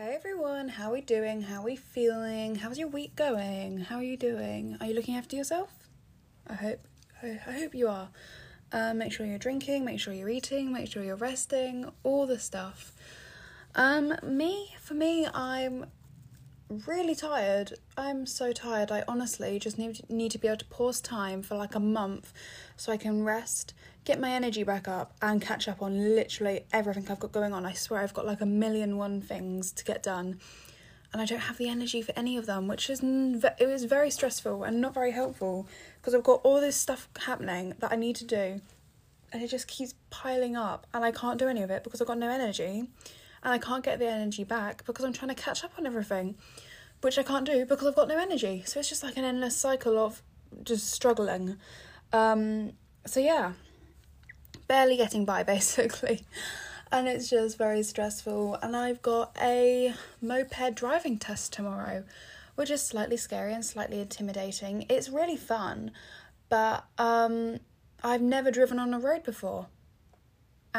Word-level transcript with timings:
Hey 0.00 0.14
everyone, 0.14 0.68
how 0.68 0.90
are 0.90 0.92
we 0.92 1.00
doing? 1.00 1.42
How 1.42 1.56
are 1.56 1.64
we 1.64 1.74
feeling? 1.74 2.54
How's 2.54 2.78
your 2.78 2.86
week 2.86 3.16
going? 3.16 3.78
How 3.78 3.96
are 3.96 4.02
you 4.04 4.16
doing? 4.16 4.76
Are 4.80 4.86
you 4.86 4.94
looking 4.94 5.16
after 5.16 5.34
yourself? 5.34 5.70
I 6.46 6.54
hope 6.54 6.78
I, 7.20 7.40
I 7.44 7.58
hope 7.58 7.74
you 7.74 7.88
are. 7.88 8.08
Um, 8.70 8.98
make 8.98 9.12
sure 9.12 9.26
you're 9.26 9.38
drinking, 9.38 9.84
make 9.84 9.98
sure 9.98 10.14
you're 10.14 10.28
eating, 10.28 10.72
make 10.72 10.88
sure 10.88 11.02
you're 11.02 11.16
resting, 11.16 11.90
all 12.04 12.28
the 12.28 12.38
stuff. 12.38 12.92
Um, 13.74 14.14
me, 14.22 14.76
for 14.80 14.94
me, 14.94 15.26
I'm 15.34 15.86
really 16.68 17.14
tired. 17.14 17.74
I'm 17.96 18.26
so 18.26 18.52
tired. 18.52 18.90
I 18.90 19.04
honestly 19.08 19.58
just 19.58 19.78
need 19.78 20.08
need 20.10 20.30
to 20.32 20.38
be 20.38 20.48
able 20.48 20.58
to 20.58 20.64
pause 20.66 21.00
time 21.00 21.42
for 21.42 21.56
like 21.56 21.74
a 21.74 21.80
month 21.80 22.32
so 22.76 22.92
I 22.92 22.96
can 22.96 23.24
rest, 23.24 23.74
get 24.04 24.20
my 24.20 24.30
energy 24.30 24.62
back 24.62 24.86
up 24.86 25.14
and 25.22 25.40
catch 25.40 25.68
up 25.68 25.80
on 25.82 26.14
literally 26.14 26.64
everything 26.72 27.06
I've 27.10 27.20
got 27.20 27.32
going 27.32 27.52
on. 27.52 27.64
I 27.64 27.72
swear 27.72 28.00
I've 28.00 28.14
got 28.14 28.26
like 28.26 28.40
a 28.40 28.46
million 28.46 28.96
one 28.96 29.20
things 29.20 29.72
to 29.72 29.84
get 29.84 30.02
done 30.02 30.40
and 31.12 31.22
I 31.22 31.24
don't 31.24 31.40
have 31.40 31.56
the 31.56 31.68
energy 31.68 32.02
for 32.02 32.12
any 32.16 32.36
of 32.36 32.46
them, 32.46 32.68
which 32.68 32.90
is 32.90 33.00
it 33.02 33.66
was 33.66 33.84
very 33.84 34.10
stressful 34.10 34.64
and 34.64 34.80
not 34.80 34.92
very 34.92 35.12
helpful 35.12 35.66
because 36.00 36.14
I've 36.14 36.22
got 36.22 36.40
all 36.44 36.60
this 36.60 36.76
stuff 36.76 37.08
happening 37.20 37.74
that 37.78 37.92
I 37.92 37.96
need 37.96 38.16
to 38.16 38.24
do 38.26 38.60
and 39.32 39.42
it 39.42 39.48
just 39.48 39.68
keeps 39.68 39.94
piling 40.10 40.56
up 40.56 40.86
and 40.92 41.04
I 41.04 41.12
can't 41.12 41.38
do 41.38 41.48
any 41.48 41.62
of 41.62 41.70
it 41.70 41.82
because 41.84 42.00
I've 42.00 42.06
got 42.06 42.18
no 42.18 42.28
energy 42.28 42.88
and 43.42 43.52
I 43.52 43.58
can't 43.58 43.84
get 43.84 43.98
the 43.98 44.06
energy 44.08 44.44
back 44.44 44.84
because 44.84 45.04
I'm 45.04 45.12
trying 45.12 45.34
to 45.34 45.34
catch 45.34 45.64
up 45.64 45.72
on 45.78 45.86
everything, 45.86 46.36
which 47.00 47.18
I 47.18 47.22
can't 47.22 47.46
do 47.46 47.64
because 47.64 47.86
I've 47.86 47.96
got 47.96 48.08
no 48.08 48.18
energy. 48.18 48.62
So 48.66 48.80
it's 48.80 48.88
just 48.88 49.02
like 49.02 49.16
an 49.16 49.24
endless 49.24 49.56
cycle 49.56 49.98
of 49.98 50.22
just 50.62 50.90
struggling. 50.90 51.56
Um, 52.12 52.72
so 53.06 53.20
yeah, 53.20 53.52
barely 54.66 54.96
getting 54.96 55.24
by 55.24 55.42
basically. 55.54 56.24
And 56.90 57.06
it's 57.06 57.28
just 57.28 57.58
very 57.58 57.82
stressful. 57.82 58.56
And 58.62 58.76
I've 58.76 59.02
got 59.02 59.36
a 59.40 59.94
moped 60.22 60.74
driving 60.74 61.18
test 61.18 61.52
tomorrow, 61.52 62.04
which 62.54 62.70
is 62.70 62.82
slightly 62.82 63.16
scary 63.16 63.52
and 63.52 63.64
slightly 63.64 64.00
intimidating. 64.00 64.86
It's 64.88 65.10
really 65.10 65.36
fun, 65.36 65.90
but 66.48 66.84
um, 66.96 67.60
I've 68.02 68.22
never 68.22 68.50
driven 68.50 68.78
on 68.78 68.94
a 68.94 68.98
road 68.98 69.22
before 69.22 69.66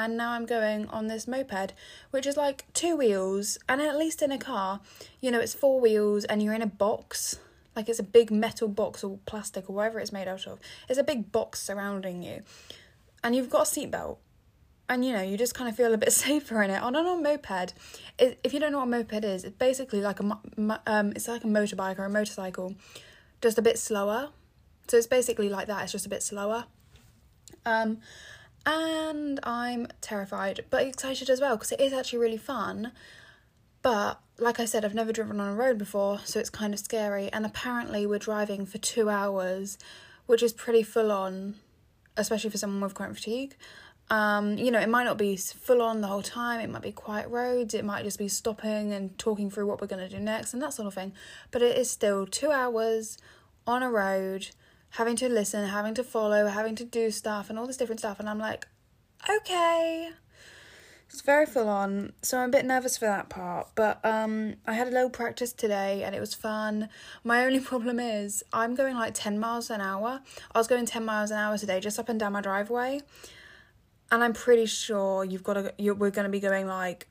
and 0.05 0.17
now 0.17 0.31
I'm 0.31 0.45
going 0.45 0.87
on 0.87 1.07
this 1.07 1.27
moped, 1.27 1.73
which 2.11 2.25
is 2.25 2.37
like 2.37 2.65
two 2.73 2.95
wheels, 2.95 3.57
and 3.67 3.81
at 3.81 3.97
least 3.97 4.21
in 4.21 4.31
a 4.31 4.37
car, 4.37 4.79
you 5.21 5.31
know, 5.31 5.39
it's 5.39 5.53
four 5.53 5.79
wheels 5.79 6.25
and 6.25 6.41
you're 6.41 6.53
in 6.53 6.61
a 6.61 6.67
box. 6.67 7.39
Like 7.75 7.89
it's 7.89 7.99
a 7.99 8.03
big 8.03 8.31
metal 8.31 8.67
box 8.67 9.03
or 9.03 9.19
plastic 9.25 9.69
or 9.69 9.73
whatever 9.73 9.99
it's 9.99 10.11
made 10.11 10.27
out 10.27 10.47
of. 10.47 10.59
It's 10.87 10.99
a 10.99 11.03
big 11.03 11.31
box 11.31 11.61
surrounding 11.61 12.23
you. 12.23 12.43
And 13.23 13.35
you've 13.35 13.49
got 13.49 13.67
a 13.67 13.69
seatbelt. 13.69 14.17
And 14.87 15.05
you 15.05 15.13
know, 15.13 15.21
you 15.21 15.37
just 15.37 15.53
kind 15.53 15.69
of 15.69 15.75
feel 15.75 15.93
a 15.93 15.97
bit 15.97 16.11
safer 16.25 16.63
in 16.63 16.71
it. 16.71 16.81
On 16.81 16.95
a 16.95 17.03
moped, 17.03 17.73
it, 18.17 18.39
if 18.43 18.53
you 18.53 18.59
don't 18.59 18.71
know 18.71 18.79
what 18.79 18.87
a 18.87 18.91
moped 18.91 19.23
is, 19.23 19.43
it's 19.43 19.55
basically 19.55 20.01
like 20.01 20.19
a 20.19 20.39
um, 20.87 21.11
it's 21.15 21.27
like 21.27 21.43
a 21.43 21.47
motorbike 21.47 21.99
or 21.99 22.05
a 22.05 22.09
motorcycle, 22.09 22.75
just 23.41 23.57
a 23.57 23.61
bit 23.61 23.77
slower. 23.77 24.29
So 24.87 24.97
it's 24.97 25.07
basically 25.07 25.49
like 25.49 25.67
that. 25.67 25.83
It's 25.83 25.91
just 25.91 26.07
a 26.07 26.09
bit 26.09 26.23
slower. 26.23 26.65
Um, 27.65 27.99
and 28.65 29.39
I'm 29.43 29.87
terrified 30.01 30.65
but 30.69 30.83
excited 30.83 31.29
as 31.29 31.41
well 31.41 31.55
because 31.55 31.71
it 31.71 31.79
is 31.79 31.93
actually 31.93 32.19
really 32.19 32.37
fun. 32.37 32.91
But 33.81 34.19
like 34.37 34.59
I 34.59 34.65
said, 34.65 34.83
I've 34.83 34.93
never 34.93 35.13
driven 35.13 35.39
on 35.39 35.49
a 35.49 35.55
road 35.55 35.77
before, 35.77 36.19
so 36.25 36.39
it's 36.39 36.49
kind 36.49 36.73
of 36.73 36.79
scary. 36.79 37.29
And 37.31 37.45
apparently, 37.45 38.05
we're 38.05 38.19
driving 38.19 38.65
for 38.65 38.77
two 38.77 39.09
hours, 39.09 39.77
which 40.25 40.43
is 40.43 40.53
pretty 40.53 40.83
full 40.83 41.11
on, 41.11 41.55
especially 42.17 42.49
for 42.49 42.57
someone 42.57 42.81
with 42.81 42.93
chronic 42.93 43.15
fatigue. 43.15 43.55
Um, 44.09 44.57
you 44.57 44.71
know, 44.71 44.79
it 44.79 44.89
might 44.89 45.03
not 45.03 45.17
be 45.17 45.35
full 45.37 45.81
on 45.81 46.01
the 46.01 46.07
whole 46.07 46.23
time, 46.23 46.59
it 46.59 46.69
might 46.69 46.81
be 46.81 46.91
quiet 46.91 47.29
roads, 47.29 47.75
it 47.75 47.85
might 47.85 48.03
just 48.03 48.17
be 48.17 48.27
stopping 48.27 48.91
and 48.91 49.15
talking 49.19 49.51
through 49.51 49.67
what 49.67 49.79
we're 49.79 49.87
going 49.87 50.07
to 50.07 50.09
do 50.09 50.19
next 50.19 50.51
and 50.51 50.61
that 50.63 50.73
sort 50.73 50.87
of 50.87 50.95
thing. 50.95 51.13
But 51.51 51.61
it 51.61 51.77
is 51.77 51.91
still 51.91 52.25
two 52.25 52.51
hours 52.51 53.19
on 53.67 53.83
a 53.83 53.91
road 53.91 54.49
having 54.91 55.15
to 55.17 55.29
listen, 55.29 55.67
having 55.67 55.93
to 55.95 56.03
follow, 56.03 56.47
having 56.47 56.75
to 56.75 56.85
do 56.85 57.11
stuff, 57.11 57.49
and 57.49 57.59
all 57.59 57.67
this 57.67 57.77
different 57.77 57.99
stuff. 57.99 58.19
And 58.19 58.29
I'm 58.29 58.39
like, 58.39 58.67
okay. 59.29 60.09
It's 61.11 61.21
very 61.21 61.47
full 61.47 61.67
on, 61.67 62.13
so 62.21 62.37
I'm 62.37 62.49
a 62.49 62.51
bit 62.51 62.65
nervous 62.65 62.97
for 62.97 63.05
that 63.05 63.29
part. 63.29 63.69
But 63.73 63.99
um, 64.03 64.55
I 64.67 64.73
had 64.73 64.87
a 64.87 64.91
little 64.91 65.09
practice 65.09 65.53
today 65.53 66.03
and 66.03 66.13
it 66.13 66.19
was 66.19 66.35
fun. 66.35 66.87
My 67.23 67.45
only 67.45 67.59
problem 67.71 67.99
is 67.99 68.43
I'm 68.53 68.75
going 68.75 68.95
like 68.95 69.13
10 69.15 69.39
miles 69.39 69.71
an 69.71 69.81
hour. 69.81 70.21
I 70.53 70.57
was 70.57 70.67
going 70.67 70.85
10 70.85 71.03
miles 71.03 71.31
an 71.31 71.37
hour 71.37 71.57
today 71.57 71.79
just 71.79 71.97
up 71.97 72.09
and 72.09 72.19
down 72.19 72.33
my 72.33 72.41
driveway. 72.41 73.01
And 74.11 74.23
I'm 74.23 74.33
pretty 74.33 74.67
sure 74.67 75.23
you've 75.23 75.43
got 75.43 75.53
to, 75.53 75.73
you're, 75.79 75.95
we're 75.95 76.11
going 76.11 76.25
to 76.25 76.31
be 76.31 76.39
going 76.39 76.67
like 76.67 77.07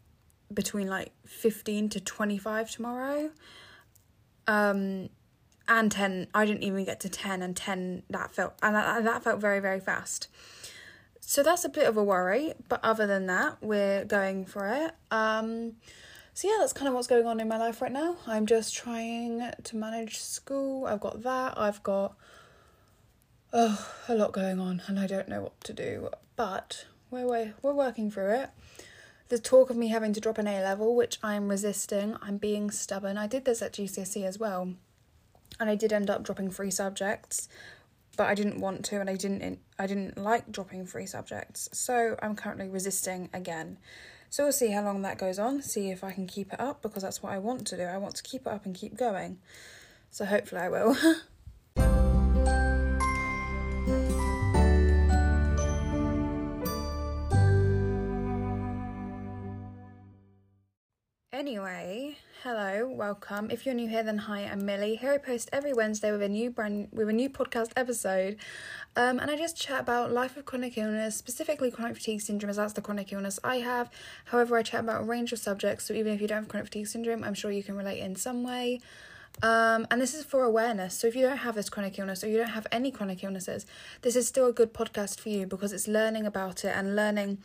between 0.52 0.86
like 0.86 1.12
15 1.26 1.88
to 1.90 2.00
25 2.00 2.70
tomorrow. 2.70 3.30
Um, 4.46 5.10
and 5.68 5.92
10 5.92 6.28
i 6.34 6.44
didn't 6.44 6.62
even 6.62 6.84
get 6.84 7.00
to 7.00 7.08
10 7.08 7.42
and 7.42 7.56
10 7.56 8.02
that 8.10 8.34
felt 8.34 8.54
and 8.62 8.74
that, 8.74 9.04
that 9.04 9.22
felt 9.22 9.40
very 9.40 9.60
very 9.60 9.80
fast. 9.80 10.28
So 11.20 11.42
that's 11.42 11.64
a 11.64 11.68
bit 11.68 11.86
of 11.86 11.96
a 11.96 12.02
worry 12.02 12.54
but 12.68 12.80
other 12.82 13.06
than 13.06 13.26
that 13.26 13.58
we're 13.60 14.04
going 14.04 14.46
for 14.46 14.66
it. 14.66 14.94
Um 15.10 15.74
so 16.32 16.48
yeah 16.48 16.56
that's 16.60 16.72
kind 16.72 16.88
of 16.88 16.94
what's 16.94 17.06
going 17.06 17.26
on 17.26 17.40
in 17.40 17.48
my 17.48 17.58
life 17.58 17.82
right 17.82 17.92
now. 17.92 18.16
I'm 18.26 18.46
just 18.46 18.74
trying 18.74 19.42
to 19.62 19.76
manage 19.76 20.18
school. 20.18 20.86
I've 20.86 21.00
got 21.00 21.22
that. 21.22 21.58
I've 21.58 21.82
got 21.82 22.16
oh 23.52 23.92
a 24.08 24.14
lot 24.14 24.32
going 24.32 24.60
on 24.60 24.82
and 24.88 25.00
i 25.00 25.06
don't 25.06 25.26
know 25.26 25.40
what 25.40 25.58
to 25.58 25.72
do 25.72 26.10
but 26.36 26.84
we're 27.10 27.26
we're, 27.26 27.54
we're 27.62 27.72
working 27.72 28.10
through 28.10 28.34
it. 28.34 28.50
The 29.28 29.38
talk 29.38 29.70
of 29.70 29.76
me 29.76 29.88
having 29.88 30.12
to 30.14 30.20
drop 30.20 30.38
an 30.38 30.46
A 30.46 30.62
level, 30.62 30.94
which 30.96 31.18
I'm 31.22 31.48
resisting, 31.48 32.16
I'm 32.22 32.38
being 32.38 32.70
stubborn. 32.70 33.18
I 33.18 33.26
did 33.26 33.44
this 33.44 33.60
at 33.60 33.74
GCSE 33.74 34.24
as 34.24 34.38
well 34.38 34.74
and 35.60 35.68
I 35.68 35.74
did 35.74 35.92
end 35.92 36.10
up 36.10 36.22
dropping 36.22 36.50
three 36.50 36.70
subjects, 36.70 37.48
but 38.16 38.26
I 38.26 38.34
didn't 38.34 38.60
want 38.60 38.84
to, 38.86 39.00
and 39.00 39.08
I 39.08 39.16
didn't 39.16 39.60
I 39.78 39.86
didn't 39.86 40.18
like 40.18 40.50
dropping 40.50 40.86
three 40.86 41.06
subjects. 41.06 41.68
So 41.72 42.16
I'm 42.22 42.36
currently 42.36 42.68
resisting 42.68 43.28
again. 43.32 43.78
So 44.30 44.44
we'll 44.44 44.52
see 44.52 44.70
how 44.70 44.82
long 44.82 45.02
that 45.02 45.18
goes 45.18 45.38
on. 45.38 45.62
See 45.62 45.90
if 45.90 46.04
I 46.04 46.12
can 46.12 46.26
keep 46.26 46.52
it 46.52 46.60
up 46.60 46.82
because 46.82 47.02
that's 47.02 47.22
what 47.22 47.32
I 47.32 47.38
want 47.38 47.66
to 47.68 47.76
do. 47.76 47.84
I 47.84 47.96
want 47.96 48.14
to 48.16 48.22
keep 48.22 48.42
it 48.42 48.48
up 48.48 48.66
and 48.66 48.74
keep 48.74 48.96
going. 48.96 49.38
So 50.10 50.24
hopefully 50.24 50.60
I 50.62 50.68
will. 50.68 50.96
Anyway, 61.38 62.16
hello, 62.44 62.88
welcome. 62.88 63.50
If 63.50 63.66
you're 63.66 63.74
new 63.74 63.88
here, 63.88 64.04
then 64.04 64.18
hi, 64.18 64.42
I'm 64.42 64.64
Millie. 64.64 64.94
Here 64.94 65.12
I 65.12 65.18
post 65.18 65.48
every 65.52 65.72
Wednesday 65.72 66.12
with 66.12 66.22
a 66.22 66.28
new 66.28 66.50
brand 66.50 66.86
with 66.92 67.08
a 67.08 67.12
new 67.12 67.28
podcast 67.28 67.72
episode, 67.74 68.36
um, 68.94 69.18
and 69.18 69.28
I 69.28 69.36
just 69.36 69.56
chat 69.56 69.80
about 69.80 70.12
life 70.12 70.36
of 70.36 70.44
chronic 70.44 70.78
illness, 70.78 71.16
specifically 71.16 71.72
chronic 71.72 71.96
fatigue 71.96 72.20
syndrome, 72.20 72.50
as 72.50 72.56
that's 72.56 72.74
the 72.74 72.80
chronic 72.80 73.12
illness 73.12 73.40
I 73.42 73.56
have. 73.56 73.90
However, 74.26 74.56
I 74.56 74.62
chat 74.62 74.80
about 74.80 75.00
a 75.00 75.04
range 75.04 75.32
of 75.32 75.40
subjects, 75.40 75.86
so 75.86 75.94
even 75.94 76.12
if 76.12 76.20
you 76.20 76.28
don't 76.28 76.42
have 76.42 76.48
chronic 76.48 76.66
fatigue 76.66 76.86
syndrome, 76.86 77.24
I'm 77.24 77.34
sure 77.34 77.50
you 77.50 77.64
can 77.64 77.76
relate 77.76 77.98
in 77.98 78.14
some 78.14 78.44
way. 78.44 78.80
Um, 79.42 79.86
and 79.90 80.00
this 80.00 80.14
is 80.14 80.24
for 80.24 80.44
awareness. 80.44 80.94
So 80.94 81.06
if 81.06 81.14
you 81.14 81.22
don't 81.22 81.38
have 81.38 81.54
this 81.54 81.68
chronic 81.68 81.98
illness 81.98 82.24
or 82.24 82.28
you 82.28 82.38
don't 82.38 82.48
have 82.50 82.66
any 82.72 82.90
chronic 82.90 83.22
illnesses, 83.22 83.66
this 84.02 84.16
is 84.16 84.26
still 84.26 84.46
a 84.46 84.52
good 84.52 84.72
podcast 84.72 85.20
for 85.20 85.28
you 85.28 85.46
because 85.46 85.72
it's 85.72 85.86
learning 85.86 86.26
about 86.26 86.64
it 86.64 86.76
and 86.76 86.96
learning 86.96 87.38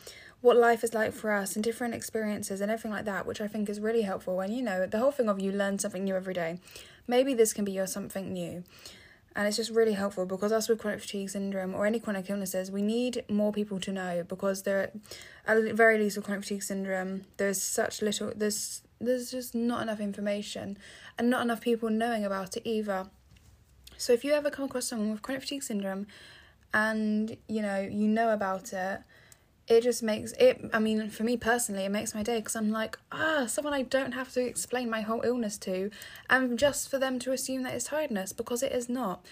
what 0.43 0.57
life 0.57 0.83
is 0.83 0.93
like 0.93 1.13
for 1.13 1.31
us 1.31 1.55
and 1.55 1.63
different 1.63 1.93
experiences 1.93 2.59
and 2.59 2.69
everything 2.69 2.91
like 2.91 3.05
that, 3.05 3.25
which 3.25 3.39
I 3.39 3.47
think 3.47 3.69
is 3.69 3.79
really 3.79 4.01
helpful. 4.01 4.41
And 4.41 4.53
you 4.53 4.61
know, 4.61 4.85
the 4.85 4.99
whole 4.99 5.11
thing 5.11 5.29
of 5.29 5.39
you 5.39 5.53
learn 5.53 5.79
something 5.79 6.03
new 6.03 6.17
every 6.17 6.33
day. 6.33 6.59
Maybe 7.07 7.33
this 7.33 7.53
can 7.53 7.63
be 7.63 7.71
your 7.71 7.87
something 7.87 8.33
new. 8.33 8.65
And 9.37 9.47
it's 9.47 9.55
just 9.55 9.71
really 9.71 9.93
helpful 9.93 10.25
because 10.25 10.51
us 10.51 10.67
with 10.67 10.79
chronic 10.79 10.99
fatigue 10.99 11.29
syndrome 11.29 11.73
or 11.73 11.85
any 11.85 11.97
chronic 11.97 12.29
illnesses, 12.29 12.69
we 12.69 12.81
need 12.81 13.23
more 13.29 13.53
people 13.53 13.79
to 13.79 13.93
know 13.93 14.25
because 14.27 14.63
there, 14.63 14.91
at 15.47 15.63
the 15.63 15.73
very 15.73 15.97
least 15.97 16.17
with 16.17 16.25
chronic 16.25 16.43
fatigue 16.43 16.61
syndrome, 16.61 17.23
there's 17.37 17.61
such 17.61 18.01
little, 18.01 18.33
there's 18.35 18.81
there's 18.99 19.31
just 19.31 19.55
not 19.55 19.81
enough 19.81 20.01
information 20.01 20.77
and 21.17 21.29
not 21.29 21.41
enough 21.43 21.61
people 21.61 21.89
knowing 21.89 22.25
about 22.25 22.57
it 22.57 22.63
either. 22.65 23.07
So 23.97 24.11
if 24.11 24.25
you 24.25 24.33
ever 24.33 24.49
come 24.49 24.65
across 24.65 24.87
someone 24.87 25.11
with 25.11 25.21
chronic 25.21 25.41
fatigue 25.41 25.63
syndrome, 25.63 26.05
and 26.73 27.37
you 27.47 27.61
know 27.61 27.79
you 27.79 28.09
know 28.09 28.33
about 28.33 28.73
it, 28.73 29.03
it 29.67 29.81
just 29.81 30.03
makes 30.03 30.33
it 30.33 30.59
i 30.73 30.79
mean 30.79 31.09
for 31.09 31.23
me 31.23 31.37
personally 31.37 31.85
it 31.85 31.89
makes 31.89 32.13
my 32.13 32.21
day 32.21 32.37
because 32.37 32.55
i'm 32.55 32.69
like 32.69 32.97
ah 33.13 33.45
someone 33.45 33.73
i 33.73 33.81
don't 33.81 34.11
have 34.11 34.31
to 34.31 34.45
explain 34.45 34.89
my 34.89 34.99
whole 35.01 35.21
illness 35.23 35.57
to 35.57 35.89
and 36.29 36.59
just 36.59 36.89
for 36.89 36.99
them 36.99 37.19
to 37.19 37.31
assume 37.31 37.63
that 37.63 37.73
it's 37.73 37.85
tiredness 37.85 38.33
because 38.33 38.63
it 38.63 38.71
is 38.71 38.89
not. 38.89 39.25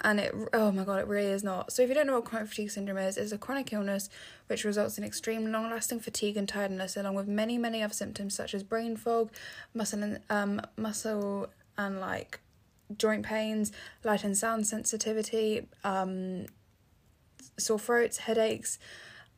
And 0.00 0.20
it 0.20 0.32
oh 0.52 0.70
my 0.70 0.84
god 0.84 1.00
it 1.00 1.08
really 1.08 1.30
is 1.30 1.42
not. 1.42 1.72
So 1.72 1.82
if 1.82 1.88
you 1.88 1.94
don't 1.94 2.06
know 2.06 2.14
what 2.14 2.24
chronic 2.24 2.48
fatigue 2.48 2.70
syndrome 2.70 2.98
is 2.98 3.16
it's 3.16 3.32
a 3.32 3.38
chronic 3.38 3.72
illness 3.72 4.08
which 4.46 4.64
results 4.64 4.96
in 4.96 5.02
extreme 5.02 5.50
long 5.50 5.70
lasting 5.70 6.00
fatigue 6.00 6.36
and 6.36 6.48
tiredness 6.48 6.96
along 6.96 7.16
with 7.16 7.26
many 7.26 7.58
many 7.58 7.82
other 7.82 7.94
symptoms 7.94 8.34
such 8.34 8.54
as 8.54 8.62
brain 8.62 8.96
fog 8.96 9.30
muscle 9.74 10.02
and 10.02 10.20
um 10.30 10.60
muscle 10.76 11.48
and 11.76 12.00
like 12.00 12.38
joint 12.96 13.26
pains 13.26 13.72
light 14.04 14.22
and 14.22 14.36
sound 14.36 14.68
sensitivity 14.68 15.66
um 15.82 16.46
sore 17.58 17.78
throats 17.78 18.18
headaches 18.18 18.78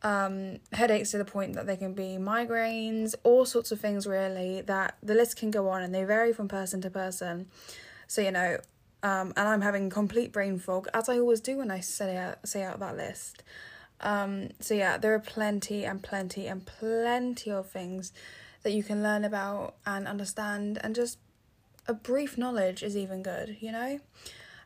um, 0.02 0.58
headaches 0.73 1.11
to 1.11 1.19
the 1.19 1.25
point 1.25 1.55
that 1.55 1.67
they 1.67 1.76
can 1.76 1.93
be 1.93 2.17
migraines, 2.19 3.14
all 3.23 3.44
sorts 3.44 3.70
of 3.70 3.81
things 3.81 4.06
really 4.06 4.62
that 4.62 4.97
the 5.02 5.14
list 5.14 5.37
can 5.37 5.50
go 5.50 5.69
on 5.69 5.82
and 5.82 5.94
they 5.94 6.05
vary 6.05 6.32
from 6.32 6.49
person 6.49 6.81
to 6.82 6.91
person. 6.91 7.49
So, 8.06 8.23
you 8.23 8.31
know, 8.32 8.58
um, 9.02 9.32
and 9.37 9.49
I'm 9.49 9.61
having 9.61 9.88
complete 9.91 10.32
brain 10.32 10.58
fog, 10.58 10.88
as 10.93 11.08
I 11.08 11.19
always 11.19 11.41
do 11.41 11.58
when 11.58 11.70
I 11.70 11.81
say 11.81 12.17
out, 12.17 12.47
say 12.47 12.62
out 12.62 12.81
that 12.81 12.97
list. 12.97 13.43
Um, 14.00 14.50
so 14.61 14.75
yeah, 14.75 14.97
there 14.97 15.14
are 15.14 15.20
plenty 15.20 15.85
and 15.85 16.03
plenty 16.03 16.46
and 16.46 16.64
plenty 16.64 17.50
of 17.50 17.69
things 17.69 18.12
that 18.62 18.73
you 18.73 18.82
can 18.82 19.03
learn 19.03 19.25
about 19.25 19.75
and 19.87 20.06
understand, 20.06 20.79
and 20.82 20.94
just 20.94 21.19
a 21.87 21.94
brief 21.94 22.37
knowledge 22.37 22.82
is 22.82 22.96
even 22.96 23.23
good, 23.23 23.56
you 23.61 23.73
know. 23.73 24.00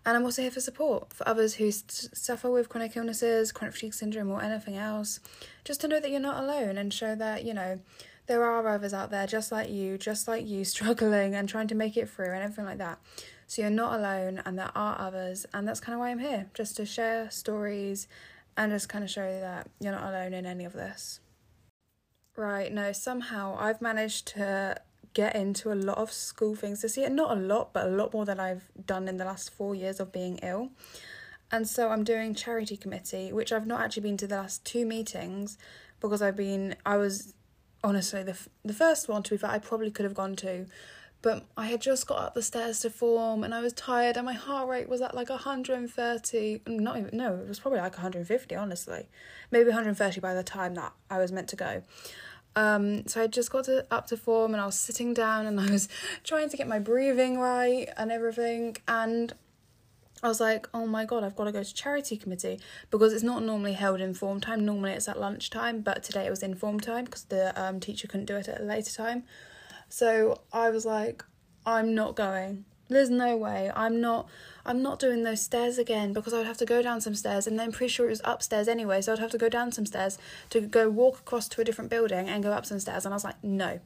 And 0.06 0.16
I'm 0.16 0.24
also 0.24 0.42
here 0.42 0.50
for 0.50 0.60
support 0.60 1.12
for 1.12 1.26
others 1.26 1.54
who 1.54 1.70
suffer 1.70 2.50
with 2.50 2.68
chronic 2.68 2.96
illnesses, 2.96 3.52
chronic 3.52 3.74
fatigue 3.74 3.94
syndrome, 3.94 4.30
or 4.30 4.42
anything 4.42 4.76
else. 4.76 5.20
Just 5.64 5.80
to 5.80 5.88
know 5.88 5.98
that 5.98 6.10
you're 6.10 6.20
not 6.20 6.42
alone 6.42 6.76
and 6.76 6.92
show 6.92 7.14
that, 7.14 7.44
you 7.44 7.54
know, 7.54 7.80
there 8.26 8.44
are 8.44 8.66
others 8.68 8.92
out 8.92 9.10
there 9.10 9.26
just 9.26 9.50
like 9.50 9.70
you, 9.70 9.96
just 9.96 10.28
like 10.28 10.46
you, 10.46 10.64
struggling 10.64 11.34
and 11.34 11.48
trying 11.48 11.68
to 11.68 11.74
make 11.74 11.96
it 11.96 12.08
through 12.08 12.32
and 12.32 12.42
everything 12.42 12.66
like 12.66 12.78
that. 12.78 12.98
So 13.46 13.62
you're 13.62 13.70
not 13.70 13.98
alone 13.98 14.42
and 14.44 14.58
there 14.58 14.70
are 14.74 15.00
others. 15.00 15.46
And 15.54 15.66
that's 15.66 15.80
kind 15.80 15.94
of 15.94 16.00
why 16.00 16.10
I'm 16.10 16.18
here, 16.18 16.50
just 16.54 16.76
to 16.76 16.86
share 16.86 17.30
stories 17.30 18.06
and 18.56 18.72
just 18.72 18.88
kind 18.88 19.04
of 19.04 19.10
show 19.10 19.40
that 19.40 19.68
you're 19.80 19.92
not 19.92 20.08
alone 20.08 20.34
in 20.34 20.44
any 20.44 20.64
of 20.64 20.74
this. 20.74 21.20
Right, 22.36 22.72
no, 22.72 22.92
somehow 22.92 23.56
I've 23.58 23.80
managed 23.80 24.26
to 24.28 24.76
get 25.14 25.34
into 25.34 25.72
a 25.72 25.74
lot 25.74 25.96
of 25.96 26.12
school 26.12 26.54
things 26.54 26.82
this 26.82 26.96
year. 26.96 27.08
Not 27.08 27.36
a 27.36 27.40
lot, 27.40 27.72
but 27.72 27.86
a 27.86 27.90
lot 27.90 28.12
more 28.12 28.24
than 28.24 28.40
I've 28.40 28.64
done 28.84 29.08
in 29.08 29.16
the 29.16 29.24
last 29.24 29.50
four 29.50 29.74
years 29.74 30.00
of 30.00 30.12
being 30.12 30.38
ill. 30.38 30.70
And 31.50 31.68
so 31.68 31.90
I'm 31.90 32.04
doing 32.04 32.34
charity 32.34 32.76
committee, 32.76 33.32
which 33.32 33.52
I've 33.52 33.66
not 33.66 33.80
actually 33.80 34.02
been 34.02 34.16
to 34.18 34.26
the 34.26 34.36
last 34.36 34.64
two 34.64 34.84
meetings 34.84 35.56
because 36.00 36.20
I've 36.20 36.36
been, 36.36 36.74
I 36.84 36.96
was 36.96 37.32
honestly 37.84 38.22
the, 38.22 38.36
the 38.64 38.72
first 38.72 39.08
one 39.08 39.22
to 39.22 39.30
be 39.30 39.36
fair, 39.36 39.50
I 39.50 39.58
probably 39.58 39.90
could 39.90 40.04
have 40.04 40.14
gone 40.14 40.34
to. 40.36 40.66
But 41.22 41.44
I 41.56 41.66
had 41.68 41.80
just 41.80 42.06
got 42.06 42.18
up 42.18 42.34
the 42.34 42.42
stairs 42.42 42.80
to 42.80 42.90
form 42.90 43.44
and 43.44 43.54
I 43.54 43.60
was 43.60 43.72
tired 43.72 44.16
and 44.16 44.26
my 44.26 44.34
heart 44.34 44.68
rate 44.68 44.88
was 44.88 45.00
at 45.00 45.14
like 45.14 45.30
130. 45.30 46.60
Not 46.66 46.96
even, 46.98 47.16
no, 47.16 47.36
it 47.36 47.48
was 47.48 47.60
probably 47.60 47.80
like 47.80 47.92
150, 47.92 48.54
honestly. 48.54 49.08
Maybe 49.50 49.66
130 49.66 50.20
by 50.20 50.34
the 50.34 50.42
time 50.42 50.74
that 50.74 50.92
I 51.08 51.18
was 51.18 51.32
meant 51.32 51.48
to 51.48 51.56
go. 51.56 51.82
Um, 52.56 53.06
so 53.06 53.22
I 53.22 53.26
just 53.26 53.50
got 53.50 53.64
to, 53.64 53.86
up 53.90 54.06
to 54.08 54.16
form 54.16 54.52
and 54.52 54.60
I 54.60 54.66
was 54.66 54.76
sitting 54.76 55.12
down 55.12 55.46
and 55.46 55.60
I 55.60 55.70
was 55.70 55.88
trying 56.24 56.48
to 56.48 56.56
get 56.56 56.68
my 56.68 56.78
breathing 56.78 57.38
right 57.38 57.88
and 57.96 58.12
everything. 58.12 58.76
And 58.86 59.32
I 60.22 60.28
was 60.28 60.40
like, 60.40 60.68
oh 60.72 60.86
my 60.86 61.04
god, 61.04 61.24
I've 61.24 61.36
got 61.36 61.44
to 61.44 61.52
go 61.52 61.62
to 61.62 61.74
charity 61.74 62.16
committee 62.16 62.60
because 62.90 63.12
it's 63.12 63.22
not 63.22 63.42
normally 63.42 63.74
held 63.74 64.00
in 64.00 64.14
form 64.14 64.40
time. 64.40 64.64
Normally 64.64 64.92
it's 64.92 65.08
at 65.08 65.20
lunchtime, 65.20 65.80
but 65.80 66.02
today 66.02 66.26
it 66.26 66.30
was 66.30 66.42
in 66.42 66.54
form 66.54 66.80
time 66.80 67.04
because 67.04 67.24
the 67.24 67.60
um, 67.60 67.80
teacher 67.80 68.08
couldn't 68.08 68.26
do 68.26 68.36
it 68.36 68.48
at 68.48 68.60
a 68.60 68.64
later 68.64 68.92
time. 68.92 69.24
So 69.88 70.40
I 70.52 70.70
was 70.70 70.86
like, 70.86 71.24
I'm 71.66 71.94
not 71.94 72.16
going. 72.16 72.64
There's 72.88 73.10
no 73.10 73.36
way. 73.36 73.70
I'm 73.74 74.00
not 74.00 74.28
I'm 74.66 74.82
not 74.82 74.98
doing 74.98 75.22
those 75.22 75.42
stairs 75.42 75.78
again 75.78 76.12
because 76.12 76.34
I'd 76.34 76.46
have 76.46 76.58
to 76.58 76.66
go 76.66 76.82
down 76.82 77.00
some 77.00 77.14
stairs 77.14 77.46
and 77.46 77.58
then 77.58 77.72
pretty 77.72 77.92
sure 77.92 78.06
it 78.06 78.10
was 78.10 78.20
upstairs 78.24 78.68
anyway, 78.68 79.00
so 79.00 79.12
I'd 79.12 79.18
have 79.18 79.30
to 79.30 79.38
go 79.38 79.48
down 79.48 79.72
some 79.72 79.86
stairs 79.86 80.18
to 80.50 80.60
go 80.60 80.90
walk 80.90 81.18
across 81.18 81.48
to 81.48 81.60
a 81.60 81.64
different 81.64 81.90
building 81.90 82.28
and 82.28 82.42
go 82.42 82.52
up 82.52 82.66
some 82.66 82.78
stairs 82.78 83.04
and 83.04 83.14
I 83.14 83.16
was 83.16 83.24
like, 83.24 83.42
no. 83.42 83.80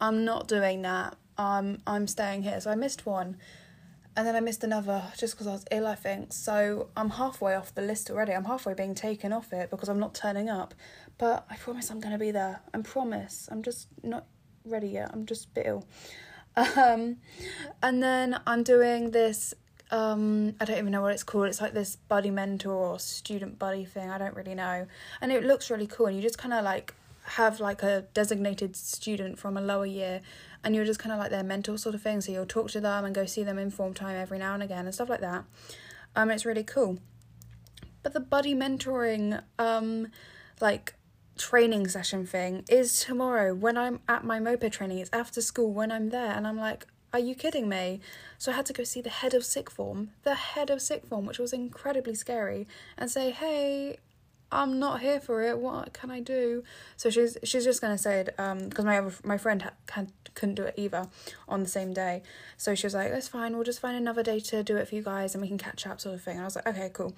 I'm 0.00 0.24
not 0.24 0.48
doing 0.48 0.82
that. 0.82 1.16
Um 1.36 1.82
I'm 1.86 2.06
staying 2.06 2.42
here. 2.42 2.60
So 2.60 2.70
I 2.70 2.74
missed 2.74 3.04
one. 3.04 3.36
And 4.16 4.26
then 4.26 4.34
I 4.34 4.40
missed 4.40 4.64
another 4.64 5.04
just 5.16 5.34
because 5.34 5.46
I 5.46 5.52
was 5.52 5.64
ill, 5.70 5.86
I 5.86 5.94
think. 5.94 6.32
So 6.32 6.88
I'm 6.96 7.10
halfway 7.10 7.54
off 7.54 7.74
the 7.74 7.82
list 7.82 8.10
already. 8.10 8.32
I'm 8.32 8.44
halfway 8.44 8.74
being 8.74 8.94
taken 8.94 9.32
off 9.32 9.52
it 9.52 9.70
because 9.70 9.88
I'm 9.88 10.00
not 10.00 10.14
turning 10.14 10.48
up. 10.48 10.74
But 11.16 11.46
I 11.48 11.56
promise 11.56 11.90
I'm 11.90 12.00
going 12.00 12.12
to 12.12 12.18
be 12.18 12.32
there. 12.32 12.60
I 12.74 12.78
promise. 12.80 13.48
I'm 13.52 13.62
just 13.62 13.86
not 14.02 14.26
ready 14.64 14.88
yet. 14.88 15.10
I'm 15.12 15.26
just 15.26 15.44
a 15.44 15.48
bit 15.48 15.66
ill. 15.66 15.86
Um, 16.56 17.16
and 17.82 18.02
then 18.02 18.40
I'm 18.46 18.62
doing 18.62 19.12
this. 19.12 19.54
Um, 19.90 20.54
I 20.60 20.64
don't 20.64 20.78
even 20.78 20.92
know 20.92 21.02
what 21.02 21.12
it's 21.12 21.22
called. 21.22 21.46
It's 21.46 21.60
like 21.60 21.72
this 21.72 21.96
buddy 21.96 22.30
mentor 22.30 22.72
or 22.72 22.98
student 22.98 23.58
buddy 23.58 23.84
thing. 23.84 24.10
I 24.10 24.18
don't 24.18 24.34
really 24.34 24.54
know. 24.54 24.86
And 25.20 25.32
it 25.32 25.44
looks 25.44 25.70
really 25.70 25.86
cool. 25.86 26.06
And 26.06 26.16
you 26.16 26.22
just 26.22 26.38
kind 26.38 26.54
of 26.54 26.64
like 26.64 26.94
have 27.22 27.60
like 27.60 27.82
a 27.82 28.06
designated 28.12 28.76
student 28.76 29.38
from 29.38 29.56
a 29.56 29.60
lower 29.60 29.86
year 29.86 30.20
and 30.64 30.74
you're 30.74 30.84
just 30.84 30.98
kind 30.98 31.12
of 31.12 31.18
like 31.18 31.30
their 31.30 31.42
mentor 31.42 31.78
sort 31.78 31.94
of 31.94 32.02
thing 32.02 32.20
so 32.20 32.32
you'll 32.32 32.46
talk 32.46 32.70
to 32.70 32.80
them 32.80 33.04
and 33.04 33.14
go 33.14 33.24
see 33.24 33.44
them 33.44 33.58
in 33.58 33.70
form 33.70 33.94
time 33.94 34.16
every 34.16 34.38
now 34.38 34.54
and 34.54 34.62
again 34.62 34.84
and 34.84 34.94
stuff 34.94 35.08
like 35.08 35.20
that 35.20 35.44
um 36.16 36.30
it's 36.30 36.44
really 36.44 36.64
cool 36.64 36.98
but 38.02 38.12
the 38.12 38.20
buddy 38.20 38.54
mentoring 38.54 39.40
um 39.58 40.08
like 40.60 40.94
training 41.40 41.88
session 41.88 42.26
thing 42.26 42.62
is 42.68 43.00
tomorrow 43.00 43.54
when 43.54 43.78
I'm 43.78 44.00
at 44.06 44.24
my 44.24 44.38
moped 44.38 44.72
training. 44.72 44.98
It's 44.98 45.10
after 45.12 45.40
school 45.40 45.72
when 45.72 45.90
I'm 45.90 46.10
there, 46.10 46.32
and 46.32 46.46
I'm 46.46 46.58
like, 46.58 46.86
are 47.14 47.18
you 47.18 47.34
kidding 47.34 47.66
me? 47.68 48.00
So 48.36 48.52
I 48.52 48.56
had 48.56 48.66
to 48.66 48.72
go 48.74 48.84
see 48.84 49.00
the 49.00 49.08
head 49.08 49.32
of 49.32 49.44
sixth 49.44 49.74
form, 49.74 50.10
the 50.22 50.34
head 50.34 50.68
of 50.68 50.82
sixth 50.82 51.08
form, 51.08 51.24
which 51.24 51.38
was 51.38 51.52
incredibly 51.54 52.14
scary, 52.14 52.68
and 52.98 53.10
say, 53.10 53.30
hey, 53.30 53.96
I'm 54.52 54.78
not 54.78 55.00
here 55.00 55.18
for 55.18 55.42
it. 55.42 55.58
What 55.58 55.94
can 55.94 56.10
I 56.10 56.20
do? 56.20 56.62
So 56.96 57.08
she's 57.08 57.38
she's 57.42 57.64
just 57.64 57.80
gonna 57.80 57.98
say 57.98 58.20
it 58.20 58.34
um 58.38 58.68
because 58.68 58.84
my 58.84 58.98
other, 58.98 59.14
my 59.24 59.38
friend 59.38 59.62
ha- 59.62 59.72
can, 59.86 60.12
couldn't 60.34 60.56
do 60.56 60.64
it 60.64 60.74
either 60.76 61.08
on 61.48 61.62
the 61.62 61.68
same 61.68 61.94
day. 61.94 62.22
So 62.56 62.74
she 62.74 62.86
was 62.86 62.94
like, 62.94 63.10
that's 63.12 63.28
fine. 63.28 63.54
We'll 63.54 63.64
just 63.64 63.80
find 63.80 63.96
another 63.96 64.22
day 64.22 64.40
to 64.40 64.62
do 64.62 64.76
it 64.76 64.88
for 64.88 64.94
you 64.94 65.02
guys, 65.02 65.34
and 65.34 65.40
we 65.40 65.48
can 65.48 65.58
catch 65.58 65.86
up, 65.86 66.00
sort 66.00 66.16
of 66.16 66.22
thing. 66.22 66.34
And 66.34 66.42
I 66.42 66.44
was 66.44 66.56
like, 66.56 66.66
okay, 66.66 66.90
cool. 66.92 67.14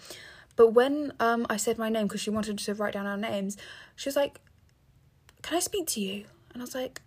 But 0.56 0.68
when 0.74 1.12
um 1.20 1.46
I 1.48 1.56
said 1.56 1.78
my 1.78 1.88
name 1.88 2.06
because 2.06 2.20
she 2.20 2.30
wanted 2.30 2.58
to 2.58 2.74
write 2.74 2.94
down 2.94 3.06
our 3.06 3.16
names, 3.16 3.56
she 3.96 4.08
was 4.08 4.16
like, 4.16 4.40
"Can 5.42 5.56
I 5.56 5.60
speak 5.60 5.86
to 5.88 6.00
you?" 6.00 6.24
And 6.52 6.62
I 6.62 6.64
was 6.64 6.74
like, 6.74 7.00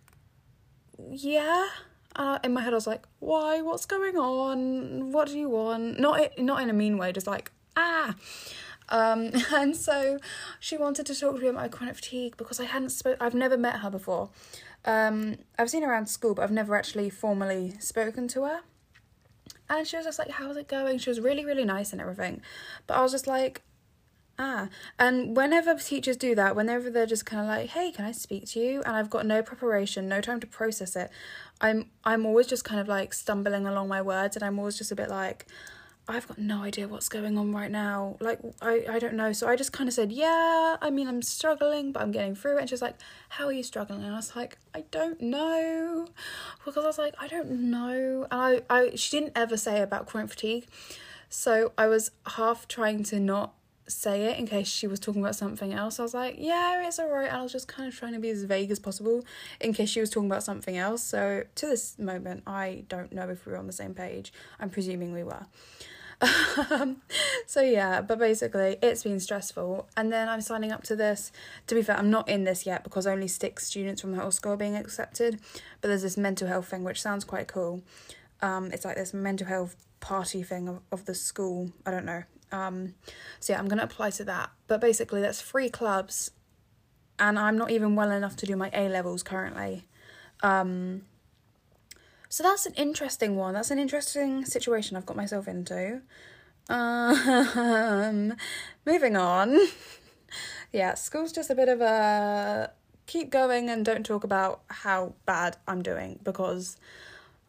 "Yeah." 1.10 1.68
Uh, 2.14 2.38
in 2.42 2.54
my 2.54 2.62
head, 2.62 2.72
I 2.72 2.76
was 2.76 2.86
like, 2.86 3.04
"Why? 3.18 3.60
What's 3.60 3.84
going 3.84 4.16
on? 4.16 5.12
What 5.12 5.28
do 5.28 5.38
you 5.38 5.48
want?" 5.50 6.00
Not 6.00 6.38
not 6.38 6.62
in 6.62 6.70
a 6.70 6.72
mean 6.72 6.98
way, 6.98 7.12
just 7.12 7.26
like 7.26 7.52
ah. 7.76 8.14
Um, 8.88 9.32
and 9.52 9.76
so 9.76 10.18
she 10.60 10.76
wanted 10.76 11.06
to 11.06 11.14
talk 11.14 11.36
to 11.36 11.40
me 11.40 11.48
about 11.48 11.62
my 11.62 11.68
chronic 11.68 11.96
fatigue 11.96 12.36
because 12.36 12.60
I 12.60 12.64
hadn't 12.64 12.90
spoke. 12.90 13.16
I've 13.20 13.34
never 13.34 13.56
met 13.56 13.80
her 13.80 13.90
before. 13.90 14.30
Um, 14.84 15.38
I've 15.58 15.70
seen 15.70 15.82
her 15.82 15.90
around 15.90 16.06
school, 16.06 16.34
but 16.34 16.42
I've 16.42 16.52
never 16.52 16.76
actually 16.76 17.10
formally 17.10 17.74
spoken 17.80 18.28
to 18.28 18.44
her. 18.44 18.60
And 19.68 19.86
she 19.86 19.96
was 19.96 20.06
just 20.06 20.18
like, 20.18 20.30
How's 20.30 20.56
it 20.56 20.68
going? 20.68 20.98
She 20.98 21.10
was 21.10 21.20
really, 21.20 21.44
really 21.44 21.64
nice 21.64 21.92
and 21.92 22.00
everything. 22.00 22.42
But 22.86 22.94
I 22.94 23.02
was 23.02 23.12
just 23.12 23.26
like, 23.26 23.62
Ah. 24.38 24.68
And 24.98 25.34
whenever 25.36 25.74
teachers 25.76 26.16
do 26.16 26.34
that, 26.34 26.54
whenever 26.54 26.90
they're 26.90 27.06
just 27.06 27.24
kind 27.24 27.42
of 27.42 27.48
like, 27.48 27.70
Hey, 27.70 27.90
can 27.90 28.04
I 28.04 28.12
speak 28.12 28.46
to 28.48 28.60
you? 28.60 28.82
And 28.82 28.96
I've 28.96 29.10
got 29.10 29.26
no 29.26 29.42
preparation, 29.42 30.08
no 30.08 30.20
time 30.20 30.40
to 30.40 30.46
process 30.46 30.96
it, 30.96 31.10
I'm 31.60 31.90
I'm 32.04 32.26
always 32.26 32.46
just 32.46 32.64
kind 32.64 32.80
of 32.80 32.88
like 32.88 33.14
stumbling 33.14 33.66
along 33.66 33.88
my 33.88 34.02
words 34.02 34.36
and 34.36 34.44
I'm 34.44 34.58
always 34.58 34.76
just 34.78 34.92
a 34.92 34.96
bit 34.96 35.08
like, 35.08 35.46
I've 36.08 36.28
got 36.28 36.38
no 36.38 36.62
idea 36.62 36.86
what's 36.86 37.08
going 37.08 37.36
on 37.36 37.52
right 37.52 37.70
now. 37.70 38.16
Like, 38.20 38.38
I, 38.62 38.84
I 38.88 38.98
don't 39.00 39.14
know. 39.14 39.32
So 39.32 39.48
I 39.48 39.56
just 39.56 39.72
kind 39.72 39.88
of 39.88 39.94
said, 39.94 40.12
Yeah, 40.12 40.76
I 40.80 40.88
mean, 40.90 41.08
I'm 41.08 41.20
struggling, 41.20 41.90
but 41.90 42.02
I'm 42.02 42.12
getting 42.12 42.36
through 42.36 42.58
it. 42.58 42.60
And 42.60 42.70
she's 42.70 42.82
like, 42.82 42.96
How 43.30 43.46
are 43.46 43.52
you 43.52 43.64
struggling? 43.64 44.04
And 44.04 44.12
I 44.12 44.16
was 44.16 44.36
like, 44.36 44.56
I 44.72 44.84
don't 44.92 45.20
know. 45.20 46.06
Because 46.64 46.84
I 46.84 46.86
was 46.86 46.98
like, 46.98 47.14
I 47.18 47.26
don't 47.26 47.50
know. 47.50 48.26
And 48.30 48.40
I, 48.40 48.62
I 48.70 48.94
she 48.94 49.18
didn't 49.18 49.32
ever 49.34 49.56
say 49.56 49.82
about 49.82 50.06
chronic 50.06 50.30
fatigue. 50.30 50.66
So 51.28 51.72
I 51.76 51.88
was 51.88 52.12
half 52.26 52.68
trying 52.68 53.02
to 53.04 53.18
not 53.18 53.55
say 53.88 54.26
it 54.26 54.38
in 54.38 54.46
case 54.46 54.68
she 54.68 54.86
was 54.86 55.00
talking 55.00 55.22
about 55.22 55.36
something 55.36 55.72
else. 55.72 55.98
I 55.98 56.02
was 56.02 56.14
like, 56.14 56.36
Yeah, 56.38 56.86
it's 56.86 56.98
alright. 56.98 57.32
I 57.32 57.42
was 57.42 57.52
just 57.52 57.68
kind 57.68 57.88
of 57.88 57.98
trying 57.98 58.12
to 58.14 58.18
be 58.18 58.30
as 58.30 58.42
vague 58.44 58.70
as 58.70 58.78
possible 58.78 59.24
in 59.60 59.72
case 59.72 59.90
she 59.90 60.00
was 60.00 60.10
talking 60.10 60.30
about 60.30 60.42
something 60.42 60.76
else. 60.76 61.02
So 61.02 61.44
to 61.54 61.66
this 61.66 61.98
moment, 61.98 62.42
I 62.46 62.84
don't 62.88 63.12
know 63.12 63.28
if 63.28 63.46
we 63.46 63.52
were 63.52 63.58
on 63.58 63.66
the 63.66 63.72
same 63.72 63.94
page. 63.94 64.32
I'm 64.58 64.70
presuming 64.70 65.12
we 65.12 65.22
were. 65.22 65.46
Um, 66.70 67.02
so 67.46 67.60
yeah, 67.60 68.00
but 68.00 68.18
basically 68.18 68.78
it's 68.82 69.02
been 69.02 69.20
stressful. 69.20 69.88
And 69.96 70.12
then 70.12 70.28
I'm 70.28 70.40
signing 70.40 70.72
up 70.72 70.82
to 70.84 70.96
this. 70.96 71.30
To 71.66 71.74
be 71.74 71.82
fair, 71.82 71.96
I'm 71.96 72.10
not 72.10 72.28
in 72.28 72.44
this 72.44 72.66
yet 72.66 72.84
because 72.84 73.06
only 73.06 73.28
six 73.28 73.66
students 73.66 74.00
from 74.00 74.12
the 74.12 74.20
whole 74.20 74.30
school 74.30 74.52
are 74.52 74.56
being 74.56 74.76
accepted. 74.76 75.38
But 75.80 75.88
there's 75.88 76.02
this 76.02 76.16
mental 76.16 76.48
health 76.48 76.68
thing 76.68 76.84
which 76.84 77.02
sounds 77.02 77.24
quite 77.24 77.48
cool. 77.48 77.82
Um, 78.42 78.70
it's 78.72 78.84
like 78.84 78.96
this 78.96 79.14
mental 79.14 79.46
health 79.46 79.76
party 80.00 80.42
thing 80.42 80.68
of, 80.68 80.80
of 80.90 81.04
the 81.04 81.14
school. 81.14 81.72
I 81.84 81.90
don't 81.90 82.04
know. 82.04 82.24
Um, 82.52 82.94
so 83.40 83.52
yeah, 83.52 83.58
I'm 83.58 83.68
gonna 83.68 83.84
apply 83.84 84.10
to 84.10 84.24
that. 84.24 84.50
But 84.66 84.80
basically, 84.80 85.20
that's 85.20 85.40
three 85.40 85.68
clubs, 85.68 86.30
and 87.18 87.38
I'm 87.38 87.58
not 87.58 87.70
even 87.70 87.94
well 87.96 88.10
enough 88.10 88.36
to 88.36 88.46
do 88.46 88.56
my 88.56 88.70
A 88.72 88.88
levels 88.88 89.22
currently. 89.22 89.86
Um, 90.42 91.02
so 92.28 92.42
that's 92.42 92.66
an 92.66 92.74
interesting 92.74 93.36
one. 93.36 93.54
That's 93.54 93.70
an 93.70 93.78
interesting 93.78 94.44
situation 94.44 94.96
I've 94.96 95.06
got 95.06 95.16
myself 95.16 95.48
into. 95.48 96.02
Um, 96.68 98.34
moving 98.86 99.16
on. 99.16 99.58
yeah, 100.72 100.94
school's 100.94 101.32
just 101.32 101.50
a 101.50 101.54
bit 101.54 101.68
of 101.68 101.80
a 101.80 102.72
keep 103.06 103.30
going 103.30 103.70
and 103.70 103.84
don't 103.84 104.04
talk 104.04 104.24
about 104.24 104.62
how 104.68 105.14
bad 105.24 105.56
I'm 105.68 105.82
doing 105.82 106.18
because 106.24 106.76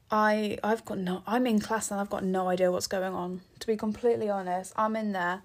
I 0.10 0.58
I've 0.64 0.86
got 0.86 0.98
no 0.98 1.24
I'm 1.28 1.46
in 1.48 1.60
class 1.60 1.92
and 1.92 2.00
I've 2.00 2.10
got 2.10 2.24
no 2.24 2.48
idea 2.48 2.72
what's 2.72 2.88
going 2.88 3.14
on. 3.14 3.42
To 3.60 3.68
be 3.68 3.76
completely 3.76 4.30
honest, 4.30 4.74
I'm 4.76 4.96
in 4.96 5.12
there 5.12 5.42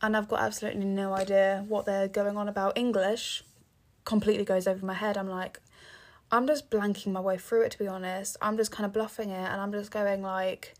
and 0.00 0.16
I've 0.16 0.28
got 0.28 0.40
absolutely 0.40 0.84
no 0.84 1.14
idea 1.14 1.64
what 1.68 1.84
they're 1.86 2.08
going 2.08 2.36
on 2.36 2.48
about. 2.48 2.78
English 2.78 3.42
completely 4.04 4.44
goes 4.44 4.66
over 4.66 4.84
my 4.86 4.94
head. 4.94 5.16
I'm 5.16 5.28
like, 5.28 5.60
I'm 6.30 6.46
just 6.46 6.70
blanking 6.70 7.12
my 7.12 7.20
way 7.20 7.38
through 7.38 7.62
it 7.62 7.72
to 7.72 7.78
be 7.78 7.88
honest. 7.88 8.36
I'm 8.40 8.56
just 8.56 8.70
kind 8.70 8.86
of 8.86 8.92
bluffing 8.92 9.30
it 9.30 9.50
and 9.50 9.60
I'm 9.60 9.72
just 9.72 9.90
going 9.90 10.22
like, 10.22 10.74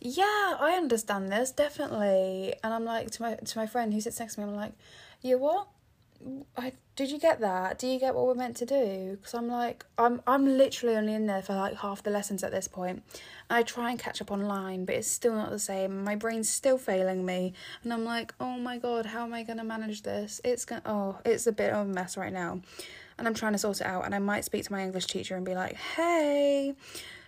yeah, 0.00 0.56
I 0.58 0.74
understand 0.76 1.30
this 1.30 1.52
definitely. 1.52 2.54
And 2.64 2.74
I'm 2.74 2.84
like 2.84 3.10
to 3.12 3.22
my 3.22 3.34
to 3.34 3.58
my 3.58 3.66
friend 3.66 3.92
who 3.92 4.00
sits 4.00 4.18
next 4.18 4.34
to 4.34 4.40
me, 4.40 4.46
I'm 4.46 4.56
like, 4.56 4.72
you 5.22 5.38
what? 5.38 5.68
I 6.56 6.72
did 6.94 7.10
you 7.10 7.18
get 7.18 7.40
that? 7.40 7.78
Do 7.78 7.86
you 7.86 7.98
get 7.98 8.14
what 8.14 8.26
we're 8.26 8.34
meant 8.34 8.56
to 8.58 8.66
do? 8.66 9.16
Because 9.16 9.34
I'm 9.34 9.48
like, 9.48 9.84
I'm 9.98 10.22
I'm 10.26 10.46
literally 10.58 10.96
only 10.96 11.14
in 11.14 11.26
there 11.26 11.42
for 11.42 11.54
like 11.54 11.76
half 11.76 12.02
the 12.02 12.10
lessons 12.10 12.42
at 12.42 12.50
this 12.52 12.68
point. 12.68 13.02
I 13.50 13.62
try 13.62 13.90
and 13.90 13.98
catch 13.98 14.20
up 14.20 14.30
online, 14.30 14.84
but 14.84 14.94
it's 14.94 15.10
still 15.10 15.34
not 15.34 15.50
the 15.50 15.58
same. 15.58 16.04
My 16.04 16.16
brain's 16.16 16.48
still 16.48 16.78
failing 16.78 17.24
me, 17.24 17.54
and 17.82 17.92
I'm 17.92 18.04
like, 18.04 18.34
oh 18.40 18.56
my 18.56 18.78
god, 18.78 19.06
how 19.06 19.24
am 19.24 19.34
I 19.34 19.42
gonna 19.42 19.64
manage 19.64 20.02
this? 20.02 20.40
It's 20.44 20.64
gonna 20.64 20.82
oh, 20.86 21.18
it's 21.24 21.46
a 21.46 21.52
bit 21.52 21.72
of 21.72 21.86
a 21.86 21.88
mess 21.88 22.16
right 22.16 22.32
now 22.32 22.60
and 23.18 23.26
I'm 23.26 23.34
trying 23.34 23.52
to 23.52 23.58
sort 23.58 23.80
it 23.80 23.86
out. 23.86 24.04
And 24.04 24.14
I 24.14 24.18
might 24.18 24.44
speak 24.44 24.64
to 24.64 24.72
my 24.72 24.82
English 24.82 25.06
teacher 25.06 25.36
and 25.36 25.44
be 25.44 25.54
like, 25.54 25.74
hey, 25.74 26.74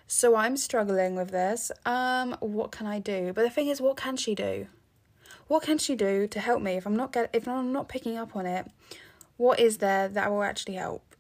so 0.07 0.37
I'm 0.37 0.57
struggling 0.57 1.14
with 1.16 1.30
this. 1.30 1.71
Um, 1.85 2.37
what 2.40 2.73
can 2.73 2.87
I 2.87 2.99
do? 2.99 3.33
But 3.35 3.42
the 3.42 3.50
thing 3.50 3.68
is, 3.68 3.80
what 3.80 3.97
can 3.97 4.16
she 4.16 4.35
do? 4.35 4.66
What 5.49 5.62
can 5.62 5.78
she 5.78 5.97
do 5.97 6.26
to 6.28 6.40
help 6.40 6.62
me 6.62 6.73
if 6.73 6.87
I'm 6.87 6.97
not 6.97 7.12
get 7.12 7.31
if 7.33 7.49
I'm 7.49 7.73
not 7.73 7.88
picking 7.88 8.17
up 8.17 8.37
on 8.37 8.47
it? 8.47 8.67
What 9.37 9.59
is 9.61 9.78
there 9.78 10.09
that 10.09 10.31
will 10.31 10.43
actually 10.43 10.75
help? 10.75 11.17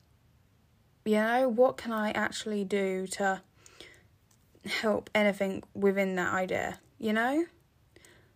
You 1.04 1.16
know, 1.16 1.48
what 1.48 1.76
can 1.76 1.92
I 1.92 2.10
actually 2.12 2.64
do 2.64 3.06
to 3.08 3.42
help 4.66 5.08
anything 5.14 5.62
within 5.74 6.14
that 6.16 6.32
idea? 6.32 6.80
You 6.98 7.12
know, 7.12 7.46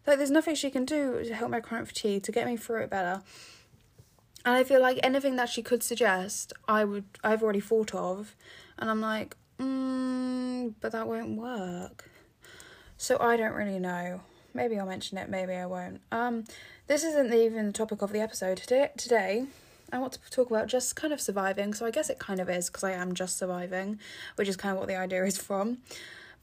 like 0.07 0.19
there's 0.19 0.31
nothing 0.31 0.55
she 0.55 0.71
can 0.71 0.85
do 0.85 1.23
to 1.25 1.35
help 1.35 1.51
my 1.51 1.61
chronic 1.61 1.89
fatigue 1.89 2.23
to 2.25 2.33
get 2.33 2.47
me 2.47 2.57
through 2.57 2.83
it 2.83 2.91
better 2.91 3.23
and 4.45 4.55
I 4.57 4.65
feel 4.65 4.81
like 4.81 4.99
anything 5.03 5.37
that 5.37 5.49
she 5.49 5.63
could 5.63 5.83
suggest, 5.83 6.53
I 6.67 6.85
would 6.85 7.05
I've 7.23 7.43
already 7.43 7.61
thought 7.61 7.95
of, 7.95 8.35
and 8.79 8.91
I'm 8.91 9.01
like, 9.01 9.37
mm, 9.59 10.75
but 10.81 10.93
that 10.93 11.07
won't 11.07 11.37
work. 11.37 12.11
So 12.97 13.19
I 13.21 13.37
don't 13.37 13.53
really 13.53 13.79
know. 13.79 14.21
Maybe 14.55 14.79
I'll 14.79 14.87
mention 14.87 15.19
it. 15.19 15.29
Maybe 15.29 15.55
I 15.55 15.67
won't. 15.67 16.01
Um, 16.11 16.45
this 16.87 17.05
isn't 17.05 17.33
even 17.33 17.67
the 17.67 17.73
topic 17.73 18.03
of 18.03 18.13
the 18.13 18.21
episode 18.21 18.59
today. 18.59 18.91
Today, 18.97 19.47
I 19.93 19.99
want 19.99 20.15
to 20.15 20.31
talk 20.31 20.51
about 20.51 20.69
just 20.69 20.97
kind 20.97 21.13
of 21.13 21.21
surviving. 21.21 21.75
So 21.75 21.87
I 21.87 21.91
guess 21.91 22.11
it 22.11 22.19
kind 22.19 22.41
of 22.41 22.49
is 22.49 22.69
because 22.69 22.85
I 22.85 22.93
am 22.93 23.15
just 23.15 23.39
surviving, 23.39 23.99
which 24.37 24.49
is 24.49 24.57
kind 24.57 24.73
of 24.73 24.79
what 24.79 24.89
the 24.89 24.97
idea 24.97 25.25
is 25.25 25.39
from. 25.39 25.79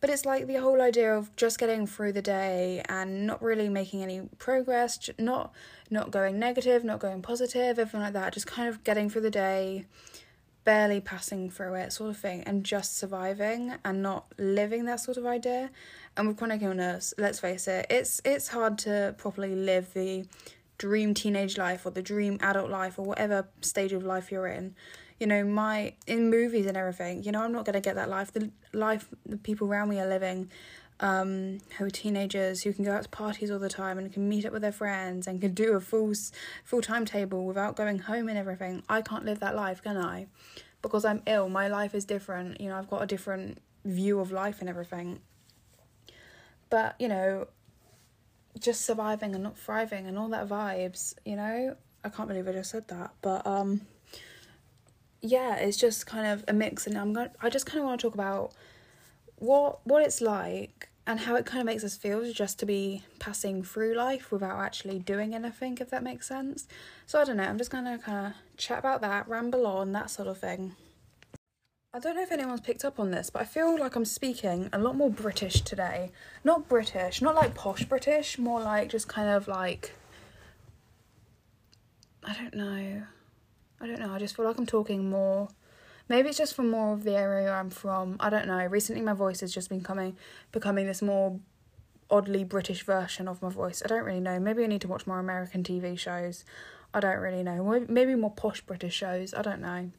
But 0.01 0.09
it's 0.09 0.25
like 0.25 0.47
the 0.47 0.55
whole 0.55 0.81
idea 0.81 1.13
of 1.13 1.35
just 1.35 1.59
getting 1.59 1.85
through 1.85 2.13
the 2.13 2.21
day 2.21 2.81
and 2.87 3.27
not 3.27 3.41
really 3.41 3.67
making 3.67 4.01
any 4.01 4.21
progress, 4.37 5.09
not 5.17 5.51
not 5.89 6.11
going 6.11 6.39
negative, 6.39 6.83
not 6.83 6.99
going 6.99 7.21
positive, 7.21 7.79
everything 7.79 8.01
like 8.01 8.13
that, 8.13 8.33
just 8.33 8.47
kind 8.47 8.69
of 8.69 8.83
getting 8.83 9.09
through 9.09 9.23
the 9.23 9.31
day, 9.31 9.85
barely 10.63 11.01
passing 11.01 11.49
through 11.49 11.75
it, 11.75 11.93
sort 11.93 12.09
of 12.09 12.17
thing, 12.17 12.43
and 12.43 12.63
just 12.63 12.97
surviving 12.97 13.75
and 13.83 14.01
not 14.01 14.31
living 14.37 14.85
that 14.85 14.99
sort 14.99 15.17
of 15.17 15.25
idea. 15.25 15.71
And 16.17 16.27
with 16.27 16.37
chronic 16.37 16.61
illness, 16.61 17.13
let's 17.17 17.39
face 17.39 17.67
it, 17.67 17.87
it's 17.89 18.21
it's 18.25 18.49
hard 18.49 18.77
to 18.79 19.15
properly 19.17 19.55
live 19.55 19.93
the 19.93 20.25
dream 20.77 21.13
teenage 21.13 21.57
life 21.57 21.85
or 21.85 21.91
the 21.91 22.01
dream 22.01 22.37
adult 22.41 22.69
life 22.69 22.97
or 22.97 23.05
whatever 23.05 23.47
stage 23.61 23.93
of 23.93 24.03
life 24.03 24.31
you're 24.31 24.47
in 24.47 24.73
you 25.19 25.27
know 25.27 25.43
my 25.43 25.93
in 26.07 26.29
movies 26.29 26.65
and 26.65 26.77
everything 26.77 27.21
you 27.21 27.31
know 27.31 27.43
i'm 27.43 27.51
not 27.51 27.65
going 27.65 27.73
to 27.73 27.81
get 27.81 27.95
that 27.95 28.09
life 28.09 28.31
the 28.31 28.49
life 28.73 29.09
the 29.25 29.37
people 29.37 29.67
around 29.67 29.89
me 29.89 29.99
are 29.99 30.07
living 30.07 30.49
um, 30.99 31.59
who 31.77 31.85
are 31.85 31.89
teenagers 31.89 32.63
who 32.63 32.73
can 32.73 32.83
go 32.83 32.93
out 32.93 33.03
to 33.03 33.09
parties 33.09 33.49
all 33.49 33.59
the 33.59 33.69
time 33.69 33.97
and 33.97 34.11
can 34.11 34.27
meet 34.27 34.45
up 34.45 34.51
with 34.51 34.61
their 34.61 34.71
friends 34.71 35.27
and 35.27 35.39
can 35.39 35.53
do 35.53 35.73
a 35.73 35.79
full 35.79 36.13
full 36.63 36.81
timetable 36.81 37.45
without 37.45 37.75
going 37.75 37.99
home 37.99 38.27
and 38.27 38.37
everything. 38.37 38.83
I 38.89 39.01
can't 39.01 39.25
live 39.25 39.39
that 39.39 39.55
life, 39.55 39.81
can 39.81 39.97
I? 39.97 40.27
Because 40.81 41.05
I'm 41.05 41.21
ill. 41.25 41.49
My 41.49 41.67
life 41.67 41.95
is 41.95 42.05
different. 42.05 42.59
You 42.59 42.69
know, 42.69 42.77
I've 42.77 42.89
got 42.89 43.01
a 43.01 43.07
different 43.07 43.59
view 43.85 44.19
of 44.19 44.31
life 44.31 44.59
and 44.59 44.69
everything. 44.69 45.19
But 46.69 46.95
you 46.99 47.07
know, 47.07 47.47
just 48.59 48.85
surviving 48.85 49.33
and 49.33 49.43
not 49.43 49.57
thriving 49.57 50.07
and 50.07 50.17
all 50.17 50.29
that 50.29 50.47
vibes. 50.47 51.13
You 51.25 51.37
know, 51.37 51.75
I 52.03 52.09
can't 52.09 52.27
believe 52.27 52.47
I 52.47 52.51
just 52.51 52.71
said 52.71 52.87
that, 52.89 53.11
but 53.21 53.47
um 53.47 53.81
yeah, 55.21 55.55
it's 55.55 55.77
just 55.77 56.05
kind 56.05 56.27
of 56.27 56.45
a 56.47 56.53
mix, 56.53 56.87
and 56.87 56.97
I'm 56.97 57.11
going. 57.13 57.29
I 57.41 57.49
just 57.49 57.65
kind 57.65 57.79
of 57.79 57.85
want 57.85 57.99
to 57.99 58.07
talk 58.07 58.13
about 58.13 58.53
what 59.35 59.85
what 59.85 60.03
it's 60.03 60.21
like 60.21 60.88
and 61.09 61.21
how 61.21 61.35
it 61.35 61.43
kind 61.43 61.59
of 61.59 61.65
makes 61.65 61.83
us 61.83 61.97
feel 61.97 62.31
just 62.31 62.59
to 62.59 62.67
be 62.67 63.01
passing 63.17 63.63
through 63.63 63.95
life 63.95 64.31
without 64.31 64.59
actually 64.59 64.99
doing 64.99 65.33
anything, 65.33 65.75
if 65.81 65.89
that 65.89 66.03
makes 66.03 66.27
sense. 66.27 66.67
So 67.07 67.19
I 67.19 67.23
don't 67.23 67.37
know. 67.37 67.45
I'm 67.45 67.57
just 67.57 67.71
gonna 67.71 67.97
kind 67.97 68.27
of 68.27 68.33
chat 68.57 68.77
about 68.77 69.01
that, 69.01 69.27
ramble 69.27 69.65
on, 69.65 69.91
that 69.93 70.11
sort 70.11 70.27
of 70.27 70.37
thing. 70.37 70.75
I 71.95 71.97
don't 71.97 72.15
know 72.15 72.21
if 72.21 72.31
anyone's 72.31 72.61
picked 72.61 72.85
up 72.85 72.99
on 72.99 73.09
this, 73.09 73.31
but 73.31 73.41
I 73.41 73.45
feel 73.45 73.79
like 73.79 73.95
I'm 73.95 74.05
speaking 74.05 74.69
a 74.71 74.77
lot 74.77 74.95
more 74.95 75.09
British 75.09 75.61
today. 75.61 76.11
Not 76.43 76.69
British, 76.69 77.23
not 77.23 77.33
like 77.33 77.55
posh 77.55 77.85
British, 77.85 78.37
more 78.37 78.61
like 78.61 78.89
just 78.89 79.07
kind 79.07 79.29
of 79.29 79.47
like 79.47 79.95
I 82.23 82.35
don't 82.35 82.53
know. 82.53 83.01
I 83.81 83.87
don't 83.87 83.99
know, 83.99 84.13
I 84.13 84.19
just 84.19 84.35
feel 84.35 84.45
like 84.45 84.59
I'm 84.59 84.67
talking 84.67 85.09
more. 85.09 85.47
Maybe 86.09 86.29
it's 86.29 86.37
just 86.37 86.55
from 86.55 86.69
more 86.69 86.93
of 86.93 87.03
the 87.03 87.15
area 87.15 87.51
I'm 87.51 87.69
from. 87.69 88.17
I 88.19 88.29
don't 88.29 88.47
know. 88.47 88.65
Recently 88.65 89.01
my 89.01 89.13
voice 89.13 89.39
has 89.41 89.53
just 89.53 89.69
been 89.69 89.81
coming 89.81 90.17
becoming 90.51 90.87
this 90.87 91.01
more 91.01 91.39
oddly 92.09 92.43
British 92.43 92.83
version 92.83 93.27
of 93.27 93.41
my 93.41 93.49
voice. 93.49 93.81
I 93.85 93.87
don't 93.87 94.03
really 94.03 94.19
know. 94.19 94.39
Maybe 94.39 94.63
I 94.63 94.67
need 94.67 94.81
to 94.81 94.87
watch 94.87 95.05
more 95.05 95.19
American 95.19 95.63
TV 95.63 95.97
shows. 95.97 96.43
I 96.93 96.99
don't 96.99 97.19
really 97.19 97.43
know. 97.43 97.85
Maybe 97.87 98.15
more 98.15 98.31
posh 98.31 98.61
British 98.61 98.95
shows. 98.95 99.33
I 99.33 99.43
don't 99.43 99.61
know. 99.61 99.91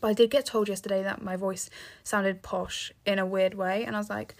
But 0.00 0.08
I 0.08 0.12
did 0.14 0.30
get 0.30 0.46
told 0.46 0.68
yesterday 0.68 1.02
that 1.02 1.22
my 1.22 1.36
voice 1.36 1.68
sounded 2.02 2.42
posh 2.42 2.92
in 3.04 3.18
a 3.18 3.26
weird 3.26 3.54
way, 3.54 3.84
and 3.84 3.96
I 3.96 3.98
was 3.98 4.10
like, 4.10 4.34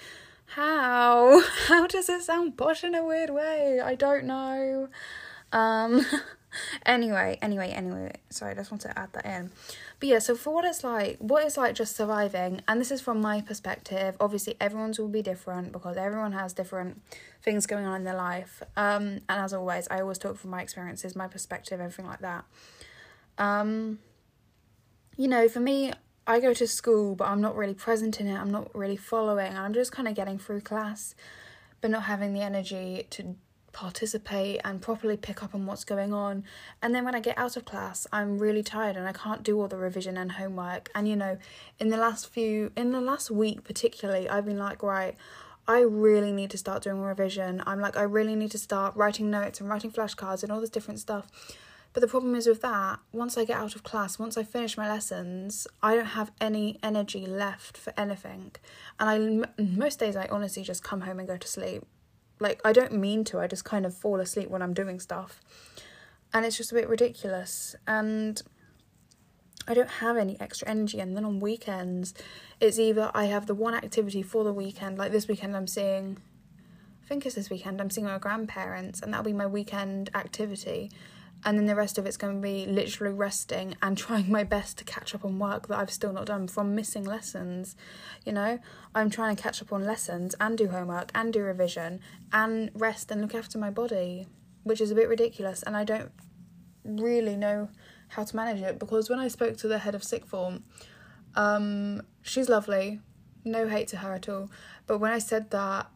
how? 0.46 1.42
How 1.66 1.86
does 1.86 2.08
it 2.08 2.22
sound 2.22 2.56
posh 2.56 2.84
in 2.84 2.94
a 2.94 3.04
weird 3.04 3.30
way? 3.30 3.80
I 3.80 3.94
don't 3.94 4.24
know. 4.24 4.88
Um 5.52 6.06
anyway, 6.84 7.38
anyway, 7.42 7.70
anyway. 7.70 8.12
Sorry, 8.30 8.52
I 8.52 8.54
just 8.54 8.70
want 8.70 8.82
to 8.82 8.98
add 8.98 9.12
that 9.12 9.24
in. 9.24 9.50
But 10.00 10.08
yeah, 10.08 10.18
so 10.18 10.34
for 10.34 10.52
what 10.54 10.64
it's 10.64 10.84
like, 10.84 11.16
what 11.18 11.44
it's 11.44 11.56
like 11.56 11.74
just 11.74 11.96
surviving, 11.96 12.60
and 12.68 12.80
this 12.80 12.90
is 12.90 13.00
from 13.00 13.20
my 13.20 13.40
perspective. 13.40 14.16
Obviously, 14.20 14.56
everyone's 14.60 14.98
will 14.98 15.08
be 15.08 15.22
different 15.22 15.72
because 15.72 15.96
everyone 15.96 16.32
has 16.32 16.52
different 16.52 17.00
things 17.42 17.66
going 17.66 17.86
on 17.86 17.96
in 17.96 18.04
their 18.04 18.16
life. 18.16 18.62
Um, 18.76 19.20
and 19.28 19.40
as 19.40 19.52
always, 19.52 19.88
I 19.90 20.00
always 20.00 20.18
talk 20.18 20.36
from 20.36 20.50
my 20.50 20.62
experiences, 20.62 21.16
my 21.16 21.28
perspective, 21.28 21.80
everything 21.80 22.06
like 22.06 22.20
that. 22.20 22.44
Um, 23.38 23.98
you 25.16 25.28
know, 25.28 25.48
for 25.48 25.60
me, 25.60 25.92
I 26.26 26.40
go 26.40 26.52
to 26.54 26.66
school, 26.66 27.14
but 27.14 27.28
I'm 27.28 27.40
not 27.40 27.56
really 27.56 27.74
present 27.74 28.20
in 28.20 28.26
it. 28.26 28.36
I'm 28.36 28.50
not 28.50 28.74
really 28.74 28.96
following. 28.96 29.56
I'm 29.56 29.72
just 29.72 29.92
kind 29.92 30.08
of 30.08 30.14
getting 30.14 30.38
through 30.38 30.62
class, 30.62 31.14
but 31.80 31.90
not 31.90 32.04
having 32.04 32.34
the 32.34 32.42
energy 32.42 33.06
to 33.10 33.36
participate 33.76 34.58
and 34.64 34.80
properly 34.80 35.18
pick 35.18 35.42
up 35.42 35.54
on 35.54 35.66
what's 35.66 35.84
going 35.84 36.14
on. 36.14 36.42
And 36.80 36.94
then 36.94 37.04
when 37.04 37.14
I 37.14 37.20
get 37.20 37.36
out 37.36 37.58
of 37.58 37.66
class, 37.66 38.06
I'm 38.10 38.38
really 38.38 38.62
tired 38.62 38.96
and 38.96 39.06
I 39.06 39.12
can't 39.12 39.42
do 39.42 39.60
all 39.60 39.68
the 39.68 39.76
revision 39.76 40.16
and 40.16 40.32
homework. 40.32 40.90
And 40.94 41.06
you 41.06 41.14
know, 41.14 41.36
in 41.78 41.90
the 41.90 41.98
last 41.98 42.26
few, 42.30 42.72
in 42.74 42.92
the 42.92 43.02
last 43.02 43.30
week 43.30 43.64
particularly, 43.64 44.30
I've 44.30 44.46
been 44.46 44.58
like, 44.58 44.82
right, 44.82 45.14
I 45.68 45.80
really 45.80 46.32
need 46.32 46.50
to 46.52 46.58
start 46.58 46.84
doing 46.84 47.02
revision. 47.02 47.62
I'm 47.66 47.80
like, 47.80 47.98
I 47.98 48.02
really 48.02 48.34
need 48.34 48.50
to 48.52 48.58
start 48.58 48.96
writing 48.96 49.30
notes 49.30 49.60
and 49.60 49.68
writing 49.68 49.92
flashcards 49.92 50.42
and 50.42 50.50
all 50.50 50.60
this 50.62 50.70
different 50.70 50.98
stuff. 50.98 51.26
But 51.92 52.00
the 52.00 52.08
problem 52.08 52.34
is 52.34 52.46
with 52.46 52.62
that, 52.62 53.00
once 53.12 53.36
I 53.36 53.44
get 53.44 53.58
out 53.58 53.74
of 53.74 53.82
class, 53.82 54.18
once 54.18 54.38
I 54.38 54.42
finish 54.42 54.78
my 54.78 54.88
lessons, 54.88 55.66
I 55.82 55.94
don't 55.96 56.14
have 56.20 56.30
any 56.40 56.78
energy 56.82 57.26
left 57.26 57.76
for 57.76 57.92
anything. 57.98 58.52
And 58.98 59.44
I 59.58 59.62
most 59.62 59.98
days 59.98 60.16
I 60.16 60.28
honestly 60.30 60.62
just 60.62 60.82
come 60.82 61.02
home 61.02 61.18
and 61.18 61.28
go 61.28 61.36
to 61.36 61.48
sleep 61.48 61.84
like 62.38 62.60
I 62.64 62.72
don't 62.72 62.92
mean 62.92 63.24
to, 63.24 63.40
I 63.40 63.46
just 63.46 63.64
kind 63.64 63.86
of 63.86 63.94
fall 63.94 64.20
asleep 64.20 64.50
when 64.50 64.62
I'm 64.62 64.74
doing 64.74 65.00
stuff. 65.00 65.40
And 66.32 66.44
it's 66.44 66.56
just 66.56 66.72
a 66.72 66.74
bit 66.74 66.88
ridiculous. 66.88 67.74
And 67.86 68.42
I 69.68 69.74
don't 69.74 69.88
have 69.88 70.16
any 70.16 70.38
extra 70.40 70.68
energy. 70.68 71.00
And 71.00 71.16
then 71.16 71.24
on 71.24 71.40
weekends, 71.40 72.14
it's 72.60 72.78
either 72.78 73.10
I 73.14 73.24
have 73.26 73.46
the 73.46 73.54
one 73.54 73.74
activity 73.74 74.22
for 74.22 74.44
the 74.44 74.52
weekend, 74.52 74.98
like 74.98 75.12
this 75.12 75.28
weekend 75.28 75.56
I'm 75.56 75.66
seeing, 75.66 76.18
I 77.04 77.08
think 77.08 77.26
it's 77.26 77.34
this 77.34 77.50
weekend, 77.50 77.80
I'm 77.80 77.90
seeing 77.90 78.06
my 78.06 78.18
grandparents, 78.18 79.00
and 79.00 79.12
that'll 79.12 79.24
be 79.24 79.32
my 79.32 79.46
weekend 79.46 80.10
activity 80.14 80.90
and 81.44 81.58
then 81.58 81.66
the 81.66 81.74
rest 81.74 81.98
of 81.98 82.06
it's 82.06 82.16
going 82.16 82.36
to 82.36 82.40
be 82.40 82.66
literally 82.66 83.14
resting 83.14 83.76
and 83.82 83.96
trying 83.98 84.30
my 84.30 84.44
best 84.44 84.78
to 84.78 84.84
catch 84.84 85.14
up 85.14 85.24
on 85.24 85.38
work 85.38 85.68
that 85.68 85.78
I've 85.78 85.90
still 85.90 86.12
not 86.12 86.26
done 86.26 86.48
from 86.48 86.74
missing 86.74 87.04
lessons. 87.04 87.76
You 88.24 88.32
know, 88.32 88.58
I'm 88.94 89.10
trying 89.10 89.36
to 89.36 89.42
catch 89.42 89.62
up 89.62 89.72
on 89.72 89.84
lessons 89.84 90.34
and 90.40 90.56
do 90.58 90.68
homework 90.68 91.10
and 91.14 91.32
do 91.32 91.42
revision 91.42 92.00
and 92.32 92.70
rest 92.74 93.10
and 93.10 93.20
look 93.20 93.34
after 93.34 93.58
my 93.58 93.70
body, 93.70 94.26
which 94.64 94.80
is 94.80 94.90
a 94.90 94.94
bit 94.94 95.08
ridiculous. 95.08 95.62
And 95.62 95.76
I 95.76 95.84
don't 95.84 96.12
really 96.84 97.36
know 97.36 97.68
how 98.08 98.24
to 98.24 98.36
manage 98.36 98.62
it 98.62 98.78
because 98.78 99.10
when 99.10 99.18
I 99.18 99.28
spoke 99.28 99.56
to 99.58 99.68
the 99.68 99.78
head 99.78 99.94
of 99.94 100.04
sixth 100.04 100.28
form, 100.28 100.64
um, 101.34 102.02
she's 102.22 102.48
lovely, 102.48 103.00
no 103.44 103.68
hate 103.68 103.88
to 103.88 103.98
her 103.98 104.14
at 104.14 104.28
all. 104.28 104.50
But 104.86 104.98
when 104.98 105.12
I 105.12 105.18
said 105.18 105.50
that 105.50 105.90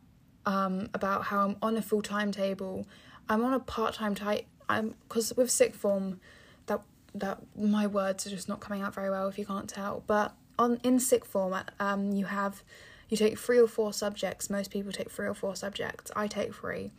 um, 0.47 0.89
about 0.95 1.25
how 1.25 1.49
I'm 1.49 1.57
on 1.63 1.77
a 1.77 1.83
full 1.83 2.03
timetable 2.03 2.87
I'm 3.31 3.45
on 3.45 3.55
a 3.55 3.61
part 3.61 3.95
time 3.95 4.17
type. 4.17 4.45
I'm 4.71 4.95
because 5.09 5.33
with 5.37 5.51
sixth 5.51 5.81
form, 5.81 6.21
that 6.67 6.81
that 7.15 7.39
my 7.57 7.87
words 7.87 8.27
are 8.27 8.31
just 8.31 8.49
not 8.49 8.61
coming 8.61 8.83
out 8.83 8.95
very 8.95 9.11
well 9.11 9.29
if 9.29 9.39
you 9.39 9.47
can't 9.47 9.69
tell. 9.69 10.03
But 10.07 10.35
on 10.59 10.81
in 10.83 11.01
sixth 11.01 11.31
form, 11.31 11.55
um, 11.79 12.13
you 12.13 12.27
have 12.27 12.63
you 13.09 13.17
take 13.17 13.39
three 13.39 13.59
or 13.59 13.67
four 13.67 13.93
subjects. 13.93 14.49
Most 14.49 14.71
people 14.71 14.93
take 14.93 15.11
three 15.11 15.27
or 15.27 15.35
four 15.35 15.57
subjects. 15.57 16.11
I 16.15 16.27
take 16.29 16.55
three. 16.55 16.93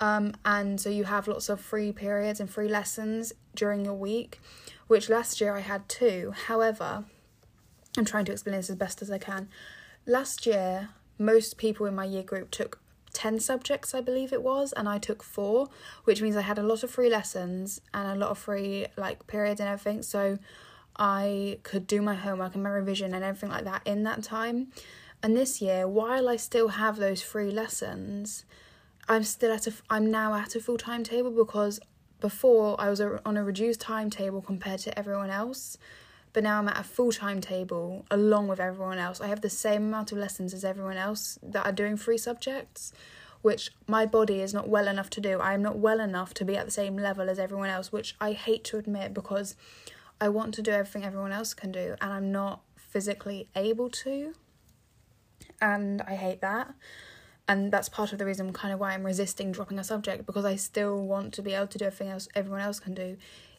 Um, 0.00 0.34
and 0.44 0.80
so 0.80 0.88
you 0.88 1.04
have 1.04 1.28
lots 1.28 1.48
of 1.48 1.60
free 1.60 1.92
periods 1.92 2.40
and 2.40 2.50
free 2.50 2.68
lessons 2.68 3.32
during 3.54 3.84
your 3.84 3.94
week, 3.94 4.40
which 4.88 5.08
last 5.08 5.40
year 5.40 5.54
I 5.54 5.60
had 5.60 5.88
two. 5.88 6.32
However, 6.46 7.04
I'm 7.96 8.04
trying 8.04 8.24
to 8.24 8.32
explain 8.32 8.56
this 8.56 8.70
as 8.70 8.76
best 8.76 9.02
as 9.02 9.10
I 9.10 9.18
can. 9.18 9.48
Last 10.06 10.46
year, 10.46 10.90
most 11.18 11.56
people 11.56 11.86
in 11.86 11.94
my 11.94 12.04
year 12.04 12.22
group 12.24 12.50
took 12.50 12.80
10 13.12 13.40
subjects, 13.40 13.94
I 13.94 14.00
believe 14.00 14.32
it 14.32 14.42
was, 14.42 14.72
and 14.72 14.88
I 14.88 14.98
took 14.98 15.22
four, 15.22 15.68
which 16.04 16.22
means 16.22 16.36
I 16.36 16.42
had 16.42 16.58
a 16.58 16.62
lot 16.62 16.82
of 16.82 16.90
free 16.90 17.10
lessons 17.10 17.80
and 17.92 18.08
a 18.08 18.14
lot 18.14 18.30
of 18.30 18.38
free 18.38 18.86
like 18.96 19.26
periods 19.26 19.60
and 19.60 19.68
everything. 19.68 20.02
So 20.02 20.38
I 20.96 21.58
could 21.62 21.86
do 21.86 22.02
my 22.02 22.14
homework 22.14 22.54
and 22.54 22.62
my 22.62 22.70
revision 22.70 23.14
and 23.14 23.24
everything 23.24 23.50
like 23.50 23.64
that 23.64 23.82
in 23.86 24.02
that 24.04 24.22
time. 24.22 24.72
And 25.22 25.36
this 25.36 25.62
year, 25.62 25.86
while 25.86 26.28
I 26.28 26.36
still 26.36 26.68
have 26.68 26.96
those 26.96 27.22
free 27.22 27.50
lessons, 27.50 28.44
I'm 29.08 29.24
still 29.24 29.52
at 29.52 29.66
a 29.66 29.72
I'm 29.88 30.10
now 30.10 30.34
at 30.34 30.54
a 30.54 30.60
full 30.60 30.78
timetable 30.78 31.30
because 31.30 31.80
before 32.20 32.80
I 32.80 32.88
was 32.88 33.00
on 33.00 33.36
a 33.36 33.44
reduced 33.44 33.80
timetable 33.80 34.42
compared 34.42 34.80
to 34.80 34.96
everyone 34.98 35.30
else, 35.30 35.76
but 36.32 36.42
now 36.42 36.58
I'm 36.58 36.68
at 36.68 36.80
a 36.80 36.84
full 36.84 37.12
timetable 37.12 38.06
along 38.10 38.48
with 38.48 38.60
everyone 38.60 38.98
else. 38.98 39.20
I 39.20 39.28
have 39.28 39.42
the 39.42 39.50
same 39.50 39.84
amount 39.84 40.12
of 40.12 40.18
lessons 40.18 40.54
as 40.54 40.64
everyone 40.64 40.96
else 40.96 41.38
that 41.42 41.66
are 41.66 41.72
doing 41.72 41.96
free 41.96 42.18
subjects, 42.18 42.92
which 43.42 43.70
my 43.86 44.06
body 44.06 44.40
is 44.40 44.54
not 44.54 44.68
well 44.68 44.88
enough 44.88 45.10
to 45.10 45.20
do. 45.20 45.40
I 45.40 45.52
am 45.52 45.62
not 45.62 45.78
well 45.78 46.00
enough 46.00 46.32
to 46.34 46.44
be 46.44 46.56
at 46.56 46.64
the 46.64 46.72
same 46.72 46.96
level 46.96 47.28
as 47.28 47.38
everyone 47.38 47.68
else, 47.68 47.92
which 47.92 48.14
I 48.20 48.32
hate 48.32 48.64
to 48.64 48.78
admit 48.78 49.12
because 49.12 49.56
I 50.20 50.28
want 50.28 50.54
to 50.54 50.62
do 50.62 50.70
everything 50.70 51.04
everyone 51.04 51.32
else 51.32 51.52
can 51.52 51.72
do 51.72 51.96
and 52.00 52.12
I'm 52.12 52.32
not 52.32 52.62
physically 52.76 53.48
able 53.56 53.90
to 53.90 54.34
and 55.60 56.02
I 56.02 56.14
hate 56.14 56.40
that. 56.40 56.74
And 57.48 57.72
that's 57.72 57.88
part 57.88 58.12
of 58.12 58.18
the 58.18 58.24
reason 58.24 58.52
kind 58.52 58.72
of 58.72 58.80
why 58.80 58.92
I'm 58.92 59.04
resisting 59.04 59.52
dropping 59.52 59.78
a 59.78 59.84
subject 59.84 60.26
because 60.26 60.44
I 60.44 60.56
still 60.56 61.02
want 61.02 61.34
to 61.34 61.42
be 61.42 61.54
able 61.54 61.66
to 61.66 61.78
do 61.78 61.86
everything 61.86 62.08
else 62.08 62.28
everyone 62.34 62.60
else 62.60 62.80
can 62.80 62.94
do, 62.94 63.16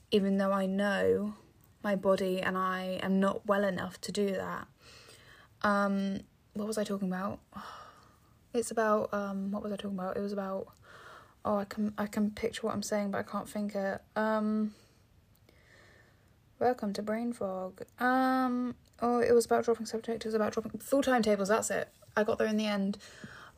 even 0.10 0.38
though 0.38 0.52
I 0.52 0.66
know 0.66 1.36
my 1.84 1.96
body 1.96 2.42
and 2.42 2.58
I 2.58 3.00
am 3.04 3.20
not 3.20 3.46
well 3.46 3.64
enough 3.64 4.00
to 4.02 4.12
do 4.12 4.32
that. 4.32 4.68
Um, 5.62 6.22
what 6.54 6.68
was 6.68 6.78
I 6.78 6.84
talking 6.84 7.08
about? 7.08 7.40
It's 8.56 8.70
about 8.70 9.12
um, 9.12 9.50
what 9.50 9.64
was 9.64 9.74
I 9.74 9.78
talking 9.78 9.98
about? 9.98 10.16
It 10.16 10.20
was 10.20 10.32
about 10.32 10.68
oh 11.44 11.58
I 11.58 11.66
can 11.66 11.92
I 11.98 12.06
can 12.06 12.30
picture 12.30 12.62
what 12.62 12.76
I'm 12.76 12.84
saying 12.84 13.10
but 13.10 13.18
I 13.18 13.24
can't 13.24 13.50
think 13.50 13.74
it. 13.74 14.00
Um, 14.16 14.76
welcome 16.60 16.94
to 16.94 17.02
brain 17.02 17.34
fog. 17.34 17.82
Um, 18.00 18.76
oh, 19.02 19.20
it 19.22 19.34
was 19.34 19.46
about 19.46 19.66
dropping 19.66 19.88
subject. 19.88 20.24
It 20.24 20.28
was 20.28 20.36
about 20.36 20.54
dropping 20.54 20.80
full 20.80 21.02
timetables. 21.02 21.50
That's 21.50 21.72
it. 21.72 21.90
I 22.16 22.24
got 22.24 22.38
there 22.38 22.48
in 22.48 22.58
the 22.58 22.68
end. 22.68 23.00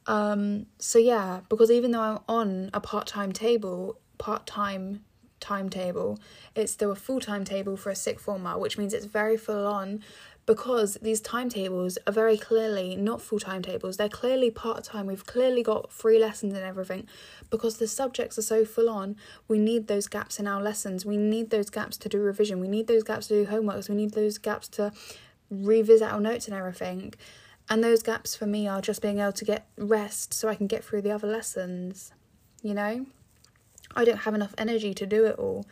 Um, 0.08 0.68
so 0.80 0.98
yeah, 0.98 1.42
because 1.50 1.70
even 1.70 1.92
though 1.92 2.02
I'm 2.02 2.20
on 2.30 2.70
a 2.74 2.80
part 2.80 3.06
time 3.08 3.34
table, 3.34 4.00
part 4.18 4.46
time 4.46 5.04
timetable, 5.46 6.20
it's 6.56 6.72
still 6.72 6.92
a 6.92 6.96
full 6.96 7.20
timetable 7.20 7.78
for 7.78 7.90
a 7.90 7.96
sixth 7.96 8.26
former, 8.26 8.58
which 8.58 8.78
means 8.78 8.94
it's 8.94 9.06
very 9.06 9.38
full 9.38 9.68
on 9.68 10.02
because 10.46 10.96
these 11.02 11.22
timetables 11.22 11.98
are 12.06 12.14
very 12.14 12.38
clearly 12.38 12.96
not 12.96 13.22
full 13.22 13.40
timetables, 13.40 13.98
they're 13.98 14.10
clearly 14.10 14.52
part 14.52 14.84
time. 14.84 15.08
We've 15.08 15.26
clearly 15.26 15.64
got 15.64 15.92
free 15.92 16.20
lessons 16.20 16.54
and 16.54 16.64
everything 16.64 17.08
because 17.50 17.78
the 17.78 17.88
subjects 17.88 18.38
are 18.38 18.44
so 18.44 18.64
full 18.64 18.90
on. 18.90 19.16
We 19.48 19.58
need 19.58 19.88
those 19.88 20.08
gaps 20.08 20.40
in 20.40 20.48
our 20.48 20.62
lessons, 20.62 21.06
we 21.06 21.18
need 21.18 21.50
those 21.50 21.70
gaps 21.70 21.98
to 21.98 22.10
do 22.10 22.20
revision, 22.22 22.60
we 22.60 22.68
need 22.68 22.88
those 22.88 23.04
gaps 23.04 23.28
to 23.28 23.46
do 23.46 23.52
homeworks, 23.52 23.90
we 23.90 23.96
need 23.96 24.14
those 24.14 24.38
gaps 24.38 24.68
to 24.70 24.92
revisit 25.50 26.12
our 26.12 26.20
notes 26.20 26.48
and 26.48 26.56
everything. 26.56 27.14
And 27.68 27.84
those 27.84 28.04
gaps 28.04 28.36
for 28.36 28.46
me 28.46 28.68
are 28.68 28.82
just 28.82 29.02
being 29.02 29.20
able 29.20 29.32
to 29.34 29.46
get 29.46 29.68
rest 29.78 30.34
so 30.34 30.48
I 30.48 30.56
can 30.56 30.68
get 30.68 30.84
through 30.84 31.02
the 31.02 31.12
other 31.12 31.28
lessons, 31.28 32.14
you 32.62 32.76
know? 32.76 33.08
I 33.96 34.06
don't 34.06 34.20
have 34.20 34.34
enough 34.34 34.54
energy 34.58 34.94
to 34.94 35.06
do 35.06 35.26
it 35.26 35.38
all, 35.38 35.66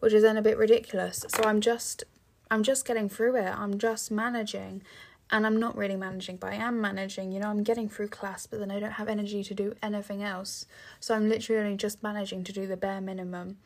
which 0.00 0.12
is 0.12 0.22
then 0.22 0.36
a 0.36 0.42
bit 0.42 0.56
ridiculous. 0.56 1.24
So 1.28 1.44
I'm 1.44 1.60
just 1.60 2.04
I'm 2.50 2.62
just 2.62 2.86
getting 2.86 3.08
through 3.08 3.36
it. 3.36 3.48
I'm 3.48 3.78
just 3.78 4.10
managing. 4.10 4.82
And 5.30 5.44
I'm 5.44 5.60
not 5.60 5.76
really 5.76 5.96
managing, 5.96 6.38
but 6.38 6.54
I 6.54 6.56
am 6.56 6.80
managing. 6.80 7.32
You 7.32 7.40
know, 7.40 7.48
I'm 7.48 7.62
getting 7.62 7.86
through 7.86 8.08
class, 8.08 8.46
but 8.46 8.60
then 8.60 8.70
I 8.70 8.80
don't 8.80 8.92
have 8.92 9.08
energy 9.08 9.44
to 9.44 9.54
do 9.54 9.74
anything 9.82 10.22
else. 10.22 10.64
So 11.00 11.14
I'm 11.14 11.28
literally 11.28 11.76
just 11.76 12.02
managing 12.02 12.44
to 12.44 12.52
do 12.52 12.66
the 12.66 12.78
bare 12.78 13.02
minimum. 13.02 13.58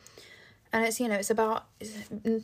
And 0.72 0.84
it's, 0.84 0.98
you 0.98 1.06
know, 1.06 1.14
it's 1.14 1.30
about 1.30 1.66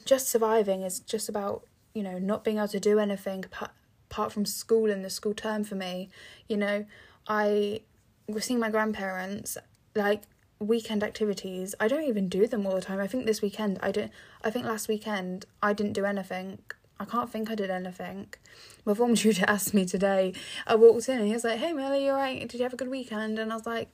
just 0.04 0.28
surviving, 0.28 0.82
it's 0.82 1.00
just 1.00 1.28
about 1.28 1.64
you 1.98 2.04
know, 2.04 2.18
not 2.18 2.44
being 2.44 2.58
able 2.58 2.68
to 2.68 2.78
do 2.78 3.00
anything 3.00 3.44
apart 3.44 4.32
from 4.32 4.46
school 4.46 4.88
and 4.88 5.04
the 5.04 5.10
school 5.10 5.34
term 5.34 5.64
for 5.64 5.74
me. 5.74 6.08
You 6.46 6.56
know, 6.56 6.86
I 7.26 7.80
was 8.28 8.44
seeing 8.44 8.60
my 8.60 8.70
grandparents, 8.70 9.58
like 9.96 10.22
weekend 10.58 11.02
activities. 11.02 11.74
I 11.78 11.88
don't 11.88 12.04
even 12.04 12.28
do 12.28 12.46
them 12.46 12.66
all 12.66 12.74
the 12.74 12.80
time. 12.80 13.00
I 13.00 13.06
think 13.06 13.26
this 13.26 13.42
weekend 13.42 13.78
I 13.82 13.92
did. 13.92 14.10
I 14.42 14.50
think 14.50 14.66
last 14.66 14.88
weekend 14.88 15.46
I 15.62 15.72
didn't 15.72 15.92
do 15.92 16.04
anything. 16.04 16.58
I 17.00 17.04
can't 17.04 17.30
think 17.30 17.50
I 17.50 17.54
did 17.54 17.70
anything. 17.70 18.28
My 18.84 18.94
form 18.94 19.14
tutor 19.16 19.44
asked 19.46 19.74
me 19.74 19.84
today. 19.84 20.34
I 20.66 20.74
walked 20.74 21.08
in 21.08 21.18
and 21.18 21.26
he 21.26 21.32
was 21.32 21.44
like, 21.44 21.58
"Hey, 21.58 21.72
Millie, 21.72 22.04
you 22.04 22.10
alright? 22.10 22.40
Did 22.40 22.54
you 22.54 22.64
have 22.64 22.72
a 22.72 22.76
good 22.76 22.90
weekend?" 22.90 23.38
And 23.38 23.52
I 23.52 23.56
was 23.56 23.66
like, 23.66 23.88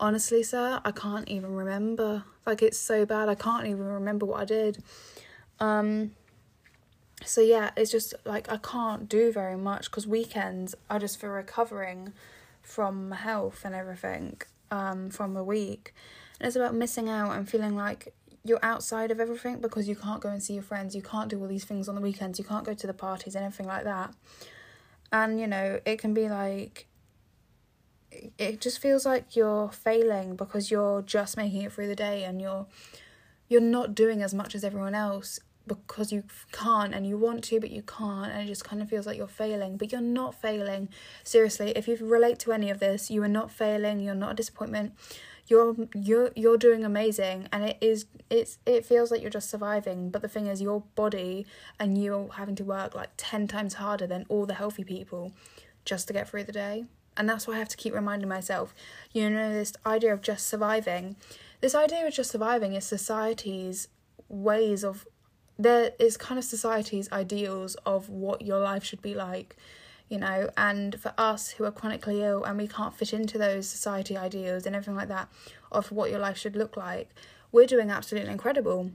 "Honestly, 0.00 0.42
sir, 0.42 0.80
I 0.84 0.92
can't 0.92 1.28
even 1.28 1.54
remember. 1.54 2.24
Like 2.46 2.62
it's 2.62 2.78
so 2.78 3.04
bad. 3.04 3.28
I 3.28 3.34
can't 3.34 3.66
even 3.66 3.84
remember 3.84 4.26
what 4.26 4.40
I 4.40 4.44
did." 4.44 4.82
Um, 5.60 6.12
so 7.24 7.40
yeah 7.40 7.70
it's 7.76 7.90
just 7.90 8.14
like 8.24 8.50
i 8.52 8.58
can't 8.58 9.08
do 9.08 9.32
very 9.32 9.56
much 9.56 9.90
because 9.90 10.06
weekends 10.06 10.74
are 10.90 10.98
just 10.98 11.18
for 11.18 11.30
recovering 11.30 12.12
from 12.62 13.12
health 13.12 13.62
and 13.64 13.74
everything 13.74 14.36
um 14.70 15.10
from 15.10 15.34
the 15.34 15.44
week. 15.44 15.94
And 16.40 16.46
it's 16.46 16.56
about 16.56 16.74
missing 16.74 17.08
out 17.08 17.32
and 17.32 17.48
feeling 17.48 17.76
like 17.76 18.14
you're 18.44 18.58
outside 18.62 19.10
of 19.10 19.18
everything 19.18 19.60
because 19.60 19.88
you 19.88 19.96
can't 19.96 20.20
go 20.20 20.28
and 20.28 20.40
see 20.42 20.54
your 20.54 20.62
friends 20.62 20.94
you 20.94 21.02
can't 21.02 21.28
do 21.28 21.40
all 21.40 21.48
these 21.48 21.64
things 21.64 21.88
on 21.88 21.96
the 21.96 22.00
weekends 22.00 22.38
you 22.38 22.44
can't 22.44 22.64
go 22.64 22.74
to 22.74 22.86
the 22.86 22.94
parties 22.94 23.34
and 23.34 23.44
everything 23.44 23.66
like 23.66 23.84
that. 23.84 24.14
And 25.12 25.40
you 25.40 25.46
know 25.46 25.80
it 25.84 25.98
can 25.98 26.14
be 26.14 26.28
like 26.28 26.86
it 28.38 28.60
just 28.60 28.78
feels 28.78 29.04
like 29.04 29.36
you're 29.36 29.70
failing 29.70 30.36
because 30.36 30.70
you're 30.70 31.02
just 31.02 31.36
making 31.36 31.62
it 31.62 31.72
through 31.72 31.88
the 31.88 31.96
day 31.96 32.24
and 32.24 32.40
you're 32.40 32.66
you're 33.48 33.60
not 33.60 33.94
doing 33.94 34.22
as 34.22 34.34
much 34.34 34.54
as 34.54 34.64
everyone 34.64 34.94
else 34.94 35.38
because 35.66 36.12
you 36.12 36.22
can't 36.52 36.94
and 36.94 37.06
you 37.06 37.18
want 37.18 37.42
to 37.44 37.60
but 37.60 37.70
you 37.70 37.82
can't 37.82 38.32
and 38.32 38.42
it 38.42 38.46
just 38.46 38.64
kind 38.64 38.80
of 38.80 38.88
feels 38.88 39.06
like 39.06 39.16
you're 39.16 39.26
failing 39.26 39.76
but 39.76 39.92
you're 39.92 40.00
not 40.00 40.34
failing. 40.34 40.88
Seriously 41.24 41.70
if 41.70 41.88
you 41.88 41.96
relate 42.00 42.38
to 42.40 42.52
any 42.52 42.70
of 42.70 42.80
this 42.80 43.10
you 43.10 43.22
are 43.22 43.28
not 43.28 43.50
failing 43.50 44.00
you're 44.00 44.14
not 44.14 44.32
a 44.32 44.34
disappointment. 44.34 44.92
You're 45.48 45.76
you're 45.94 46.30
you're 46.34 46.58
doing 46.58 46.84
amazing 46.84 47.48
and 47.52 47.64
it 47.64 47.78
is 47.80 48.06
it's 48.30 48.58
it 48.66 48.84
feels 48.84 49.10
like 49.10 49.20
you're 49.20 49.30
just 49.30 49.50
surviving 49.50 50.10
but 50.10 50.22
the 50.22 50.28
thing 50.28 50.46
is 50.46 50.60
your 50.60 50.82
body 50.94 51.46
and 51.78 52.02
you're 52.02 52.32
having 52.32 52.56
to 52.56 52.64
work 52.64 52.94
like 52.94 53.10
10 53.16 53.46
times 53.48 53.74
harder 53.74 54.06
than 54.06 54.26
all 54.28 54.46
the 54.46 54.54
healthy 54.54 54.84
people 54.84 55.32
just 55.84 56.08
to 56.08 56.12
get 56.12 56.28
through 56.28 56.44
the 56.44 56.52
day. 56.52 56.84
And 57.16 57.28
that's 57.28 57.46
why 57.46 57.54
I 57.54 57.58
have 57.58 57.68
to 57.68 57.76
keep 57.76 57.94
reminding 57.94 58.28
myself 58.28 58.74
you 59.12 59.30
know 59.30 59.52
this 59.52 59.72
idea 59.84 60.12
of 60.12 60.20
just 60.20 60.46
surviving. 60.46 61.16
This 61.60 61.74
idea 61.74 62.06
of 62.06 62.12
just 62.12 62.30
surviving 62.30 62.74
is 62.74 62.84
society's 62.84 63.88
ways 64.28 64.84
of 64.84 65.06
there 65.58 65.92
is 65.98 66.16
kind 66.16 66.38
of 66.38 66.44
society's 66.44 67.10
ideals 67.12 67.74
of 67.86 68.08
what 68.08 68.42
your 68.42 68.58
life 68.60 68.84
should 68.84 69.02
be 69.02 69.14
like 69.14 69.56
you 70.08 70.18
know 70.18 70.50
and 70.56 71.00
for 71.00 71.12
us 71.18 71.50
who 71.50 71.64
are 71.64 71.72
chronically 71.72 72.22
ill 72.22 72.44
and 72.44 72.58
we 72.58 72.68
can't 72.68 72.94
fit 72.94 73.12
into 73.12 73.38
those 73.38 73.68
society 73.68 74.16
ideals 74.16 74.66
and 74.66 74.76
everything 74.76 74.96
like 74.96 75.08
that 75.08 75.28
of 75.72 75.90
what 75.90 76.10
your 76.10 76.18
life 76.18 76.36
should 76.36 76.56
look 76.56 76.76
like 76.76 77.10
we're 77.52 77.66
doing 77.66 77.90
absolutely 77.90 78.30
incredible 78.30 78.90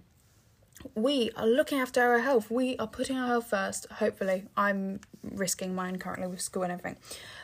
we 0.96 1.32
are 1.36 1.48
looking 1.48 1.80
after 1.80 2.02
our 2.02 2.20
health 2.20 2.50
we 2.52 2.78
are 2.78 2.88
putting 2.88 3.18
our 3.18 3.28
health 3.28 3.48
first 3.48 3.86
hopefully 3.94 4.44
i'm 4.58 5.00
risking 5.24 5.74
mine 5.76 5.98
currently 5.98 6.28
with 6.28 6.42
school 6.42 6.64
and 6.64 6.72
everything 6.72 6.98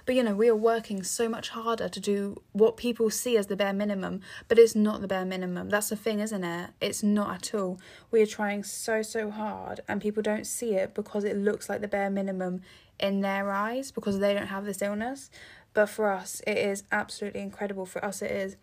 but 0.08 0.16
you 0.16 0.24
know, 0.24 0.34
we 0.34 0.48
are 0.48 0.56
working 0.56 1.04
so 1.04 1.28
much 1.28 1.50
harder 1.50 1.90
to 1.90 2.00
do 2.00 2.42
what 2.54 2.78
people 2.78 3.10
see 3.10 3.36
as 3.36 3.48
the 3.48 3.58
bare 3.58 3.74
minimum, 3.74 4.22
but 4.48 4.58
it's 4.58 4.74
not 4.74 5.02
the 5.02 5.08
bare 5.08 5.26
minimum. 5.26 5.68
That's 5.68 5.90
the 5.90 5.98
thing, 5.98 6.22
isn't 6.22 6.46
it? 6.46 6.70
It's 6.80 7.04
not 7.04 7.36
at 7.36 7.54
all. 7.54 7.78
We 8.10 8.22
are 8.22 8.26
trying 8.26 8.64
so, 8.64 9.02
so 9.02 9.30
hard, 9.30 9.82
and 9.86 10.02
people 10.02 10.24
don't 10.24 10.48
see 10.48 10.76
it 10.76 10.94
because 10.94 11.26
it 11.26 11.36
looks 11.36 11.68
like 11.68 11.82
the 11.82 11.90
bare 11.90 12.10
minimum 12.10 12.62
in 12.98 13.20
their 13.20 13.52
eyes 13.52 13.92
because 13.92 14.20
they 14.20 14.34
don't 14.34 14.48
have 14.48 14.64
this 14.64 14.82
illness. 14.82 15.30
But 15.74 15.90
for 15.90 16.10
us, 16.10 16.42
it 16.48 16.58
is 16.58 16.86
absolutely 16.90 17.42
incredible. 17.42 17.86
For 17.86 18.04
us, 18.04 18.22
it 18.22 18.32
is. 18.32 18.56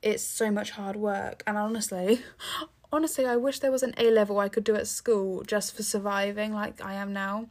It's 0.00 0.22
so 0.22 0.50
much 0.50 0.70
hard 0.70 0.96
work, 0.96 1.42
and 1.46 1.58
honestly, 1.58 2.22
honestly, 2.92 3.26
I 3.26 3.36
wish 3.36 3.58
there 3.58 3.72
was 3.72 3.82
an 3.82 3.94
A 3.96 4.10
level 4.10 4.38
I 4.38 4.48
could 4.48 4.64
do 4.64 4.76
at 4.76 4.86
school 4.86 5.42
just 5.42 5.74
for 5.74 5.82
surviving 5.82 6.52
like 6.52 6.84
I 6.84 6.94
am 6.94 7.12
now. 7.12 7.48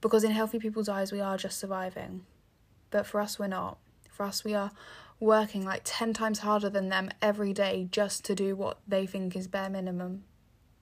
Because 0.00 0.24
in 0.24 0.32
healthy 0.32 0.58
people's 0.58 0.88
eyes, 0.88 1.12
we 1.12 1.20
are 1.20 1.36
just 1.36 1.58
surviving 1.58 2.26
but 2.94 3.04
for 3.04 3.20
us 3.20 3.40
we're 3.40 3.48
not 3.48 3.76
for 4.08 4.24
us 4.24 4.44
we 4.44 4.54
are 4.54 4.70
working 5.18 5.64
like 5.64 5.80
10 5.82 6.12
times 6.12 6.38
harder 6.38 6.70
than 6.70 6.90
them 6.90 7.10
every 7.20 7.52
day 7.52 7.88
just 7.90 8.24
to 8.24 8.36
do 8.36 8.54
what 8.54 8.78
they 8.86 9.04
think 9.04 9.34
is 9.34 9.48
bare 9.48 9.70
minimum. 9.70 10.22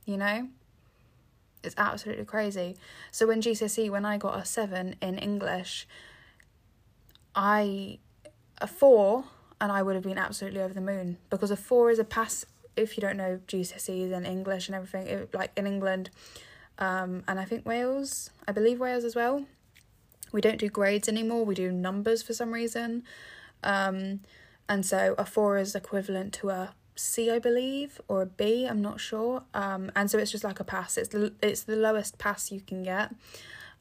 You 0.04 0.16
know? 0.16 0.48
It's 1.62 1.74
absolutely 1.78 2.24
crazy. 2.24 2.76
So 3.10 3.26
when 3.26 3.40
GCSE, 3.40 3.88
when 3.88 4.04
I 4.04 4.18
got 4.18 4.38
a 4.38 4.44
7 4.44 4.96
in 5.00 5.18
English, 5.18 5.86
I 7.34 7.98
a 8.58 8.66
4 8.66 9.24
and 9.60 9.72
I 9.72 9.82
would 9.82 9.94
have 9.94 10.04
been 10.04 10.18
absolutely 10.18 10.60
over 10.60 10.74
the 10.74 10.80
moon 10.80 11.18
because 11.30 11.50
a 11.50 11.56
4 11.56 11.90
is 11.90 11.98
a 11.98 12.04
pass 12.04 12.44
if 12.76 12.96
you 12.96 13.00
don't 13.00 13.16
know 13.16 13.40
GCSEs 13.46 14.12
and 14.12 14.26
English 14.26 14.68
and 14.68 14.74
everything, 14.74 15.06
it, 15.06 15.34
like 15.34 15.50
in 15.56 15.66
England, 15.66 16.10
um, 16.78 17.22
and 17.28 17.38
I 17.38 17.44
think 17.44 17.66
Wales, 17.66 18.30
I 18.48 18.52
believe 18.52 18.80
Wales 18.80 19.04
as 19.04 19.14
well. 19.14 19.44
We 20.32 20.40
don't 20.40 20.58
do 20.58 20.68
grades 20.68 21.08
anymore. 21.08 21.44
We 21.44 21.54
do 21.54 21.70
numbers 21.70 22.22
for 22.22 22.32
some 22.32 22.52
reason, 22.52 23.04
um, 23.62 24.20
and 24.68 24.84
so 24.86 25.14
a 25.18 25.26
four 25.26 25.58
is 25.58 25.74
equivalent 25.74 26.32
to 26.34 26.50
a 26.50 26.74
C, 26.96 27.30
I 27.30 27.38
believe, 27.38 28.00
or 28.08 28.22
a 28.22 28.26
B. 28.26 28.66
I'm 28.66 28.80
not 28.80 29.00
sure. 29.00 29.42
Um, 29.54 29.90
and 29.96 30.10
so 30.10 30.18
it's 30.18 30.30
just 30.30 30.44
like 30.44 30.60
a 30.60 30.64
pass. 30.64 30.96
It's 30.96 31.08
the 31.08 31.32
it's 31.42 31.62
the 31.62 31.76
lowest 31.76 32.18
pass 32.18 32.50
you 32.50 32.60
can 32.60 32.82
get. 32.82 33.14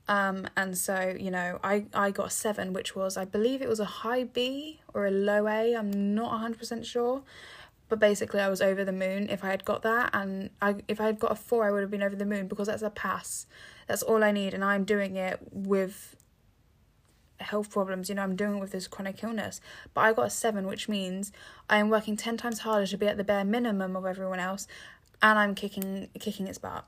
Um, 0.08 0.48
and 0.58 0.78
so 0.78 1.16
you 1.18 1.32
know, 1.32 1.60
I 1.64 1.86
I 1.94 2.12
got 2.12 2.28
a 2.28 2.30
seven, 2.30 2.74
which 2.74 2.96
was 2.96 3.18
I 3.18 3.26
believe 3.26 3.62
it 3.62 3.70
was 3.70 3.80
a 3.80 3.86
high 3.86 4.24
B 4.24 4.82
or 4.94 5.06
a 5.06 5.12
low 5.12 5.48
A. 5.48 5.76
I'm 5.76 6.16
not 6.16 6.38
hundred 6.40 6.60
percent 6.60 6.86
sure 6.86 7.24
but 7.92 8.00
basically 8.00 8.40
I 8.40 8.48
was 8.48 8.62
over 8.62 8.86
the 8.86 8.94
moon 8.94 9.28
if 9.30 9.44
I 9.44 9.48
had 9.48 9.66
got 9.66 9.82
that 9.82 10.12
and 10.14 10.50
I 10.62 10.76
if 10.88 11.02
I 11.02 11.08
had 11.08 11.20
got 11.20 11.34
a 11.34 11.36
4 11.36 11.66
I 11.66 11.72
would 11.72 11.82
have 11.82 11.92
been 11.92 12.02
over 12.02 12.16
the 12.16 12.26
moon 12.26 12.48
because 12.48 12.68
that's 12.68 12.82
a 12.82 12.90
pass. 12.90 13.48
That's 13.86 14.02
all 14.02 14.24
I 14.24 14.32
need 14.32 14.54
and 14.54 14.64
I'm 14.64 14.86
doing 14.86 15.18
it 15.18 15.40
with 15.52 16.16
health 17.42 17.70
problems. 17.70 18.08
You 18.08 18.16
know 18.16 18.22
I'm 18.22 18.38
doing 18.38 18.56
it 18.56 18.62
with 18.62 18.72
this 18.72 18.88
chronic 18.88 19.22
illness. 19.22 19.60
But 19.94 20.02
I 20.02 20.14
got 20.14 20.28
a 20.28 20.30
7 20.30 20.68
which 20.68 20.88
means 20.88 21.34
I 21.70 21.80
am 21.80 21.90
working 21.90 22.16
10 22.16 22.38
times 22.38 22.60
harder 22.60 22.88
to 22.88 22.98
be 22.98 23.08
at 23.08 23.18
the 23.18 23.26
bare 23.26 23.44
minimum 23.44 23.98
of 23.98 24.06
everyone 24.06 24.40
else 24.40 24.68
and 25.22 25.38
I'm 25.38 25.54
kicking 25.54 26.08
kicking 26.18 26.48
its 26.48 26.60
butt. 26.60 26.86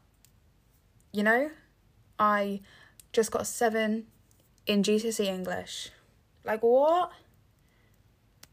You 1.11 1.23
know? 1.23 1.51
I 2.17 2.61
just 3.11 3.29
got 3.29 3.41
a 3.41 3.45
7 3.45 4.07
in 4.67 4.83
GCSE 4.83 5.25
English. 5.25 5.89
Like 6.45 6.63
what 6.63 7.11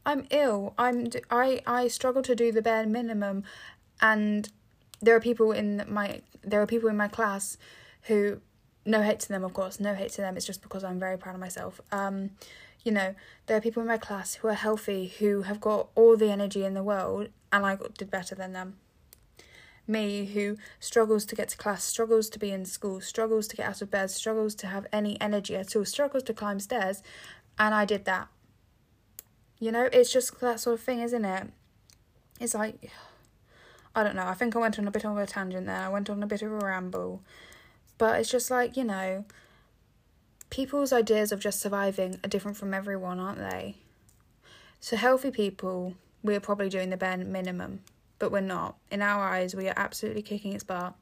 I'm 0.05 0.25
ill. 0.31 0.73
I'm 0.77 1.07
I 1.29 1.61
I 1.65 1.87
struggle 1.87 2.21
to 2.23 2.35
do 2.35 2.51
the 2.51 2.61
bare 2.61 2.85
minimum, 2.85 3.43
and 4.01 4.49
there 5.01 5.15
are 5.15 5.19
people 5.19 5.51
in 5.51 5.83
my 5.87 6.21
there 6.43 6.61
are 6.61 6.67
people 6.67 6.89
in 6.89 6.97
my 6.97 7.07
class 7.07 7.57
who 8.03 8.41
no 8.85 9.01
hate 9.03 9.19
to 9.19 9.29
them 9.29 9.43
of 9.43 9.53
course 9.53 9.79
no 9.79 9.93
hate 9.93 10.11
to 10.13 10.21
them. 10.21 10.37
It's 10.37 10.45
just 10.45 10.61
because 10.61 10.83
i'm 10.83 10.99
very 10.99 11.17
proud 11.17 11.35
of 11.35 11.41
myself. 11.41 11.81
Um 11.91 12.31
you 12.83 12.91
know 12.91 13.13
there 13.45 13.57
are 13.57 13.61
people 13.61 13.81
in 13.81 13.87
my 13.87 13.97
class 13.97 14.35
who 14.35 14.47
are 14.47 14.53
healthy 14.53 15.13
who 15.19 15.43
have 15.43 15.61
got 15.61 15.89
all 15.95 16.17
the 16.17 16.31
energy 16.31 16.65
in 16.65 16.73
the 16.73 16.83
world 16.83 17.27
and 17.51 17.65
i 17.65 17.77
did 17.97 18.09
better 18.09 18.35
than 18.35 18.53
them. 18.53 18.77
Me 19.87 20.25
who 20.25 20.57
struggles 20.79 21.25
to 21.25 21.35
get 21.35 21.49
to 21.49 21.57
class 21.57 21.83
struggles 21.83 22.29
to 22.29 22.39
be 22.39 22.51
in 22.51 22.65
school 22.65 23.01
struggles 23.01 23.47
to 23.49 23.55
get 23.55 23.67
out 23.67 23.81
of 23.81 23.91
bed 23.91 24.09
struggles 24.09 24.55
to 24.55 24.67
have 24.67 24.87
any 24.91 25.19
energy 25.21 25.55
at 25.55 25.75
all 25.75 25.85
struggles 25.85 26.23
to 26.23 26.33
climb 26.33 26.59
stairs 26.59 27.03
and 27.59 27.75
i 27.75 27.83
did 27.85 28.05
that 28.05 28.27
you 29.61 29.71
know, 29.71 29.87
it's 29.93 30.11
just 30.11 30.41
that 30.41 30.59
sort 30.59 30.73
of 30.73 30.81
thing, 30.81 31.01
isn't 31.01 31.23
it? 31.23 31.47
It's 32.39 32.55
like, 32.55 32.91
I 33.95 34.03
don't 34.03 34.15
know. 34.15 34.25
I 34.25 34.33
think 34.33 34.55
I 34.55 34.59
went 34.59 34.79
on 34.79 34.87
a 34.87 34.91
bit 34.91 35.05
of 35.05 35.15
a 35.15 35.25
tangent 35.27 35.67
there. 35.67 35.81
I 35.81 35.87
went 35.87 36.09
on 36.09 36.23
a 36.23 36.27
bit 36.27 36.41
of 36.41 36.51
a 36.51 36.55
ramble. 36.55 37.21
But 37.99 38.19
it's 38.19 38.31
just 38.31 38.49
like, 38.49 38.75
you 38.75 38.83
know, 38.83 39.23
people's 40.49 40.91
ideas 40.91 41.31
of 41.31 41.39
just 41.39 41.61
surviving 41.61 42.19
are 42.23 42.27
different 42.27 42.57
from 42.57 42.73
everyone, 42.73 43.19
aren't 43.19 43.37
they? 43.37 43.75
So, 44.79 44.97
healthy 44.97 45.29
people, 45.29 45.93
we're 46.23 46.39
probably 46.39 46.67
doing 46.67 46.89
the 46.89 46.97
bare 46.97 47.17
minimum, 47.17 47.81
but 48.17 48.31
we're 48.31 48.41
not. 48.41 48.77
In 48.89 49.03
our 49.03 49.23
eyes, 49.23 49.53
we 49.53 49.67
are 49.67 49.75
absolutely 49.77 50.23
kicking 50.23 50.53
its 50.53 50.63
butt. 50.63 50.95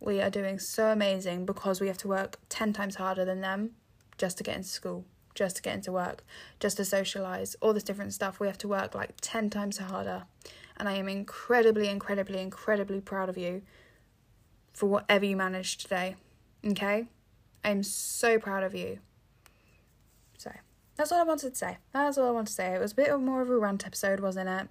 We 0.00 0.22
are 0.22 0.30
doing 0.30 0.58
so 0.58 0.86
amazing 0.86 1.44
because 1.44 1.82
we 1.82 1.88
have 1.88 1.98
to 1.98 2.08
work 2.08 2.38
10 2.48 2.72
times 2.72 2.94
harder 2.94 3.26
than 3.26 3.42
them 3.42 3.72
just 4.16 4.38
to 4.38 4.44
get 4.44 4.56
into 4.56 4.70
school 4.70 5.04
just 5.34 5.56
to 5.56 5.62
get 5.62 5.74
into 5.74 5.92
work, 5.92 6.24
just 6.58 6.76
to 6.78 6.84
socialize, 6.84 7.56
all 7.60 7.72
this 7.72 7.82
different 7.82 8.12
stuff. 8.12 8.40
We 8.40 8.46
have 8.46 8.58
to 8.58 8.68
work 8.68 8.94
like 8.94 9.14
10 9.20 9.50
times 9.50 9.78
harder. 9.78 10.24
And 10.76 10.88
I 10.88 10.94
am 10.94 11.08
incredibly, 11.08 11.88
incredibly, 11.88 12.40
incredibly 12.40 13.00
proud 13.00 13.28
of 13.28 13.36
you 13.36 13.62
for 14.72 14.86
whatever 14.86 15.24
you 15.24 15.36
managed 15.36 15.82
today. 15.82 16.16
Okay? 16.66 17.06
I'm 17.62 17.82
so 17.82 18.38
proud 18.38 18.62
of 18.62 18.74
you. 18.74 18.98
So, 20.38 20.50
that's 20.96 21.12
all 21.12 21.20
I 21.20 21.24
wanted 21.24 21.50
to 21.50 21.56
say. 21.56 21.78
That's 21.92 22.16
all 22.16 22.28
I 22.28 22.30
wanted 22.30 22.46
to 22.46 22.52
say. 22.52 22.74
It 22.74 22.80
was 22.80 22.92
a 22.92 22.94
bit 22.94 23.20
more 23.20 23.42
of 23.42 23.50
a 23.50 23.58
rant 23.58 23.86
episode, 23.86 24.20
wasn't 24.20 24.48
it? 24.48 24.68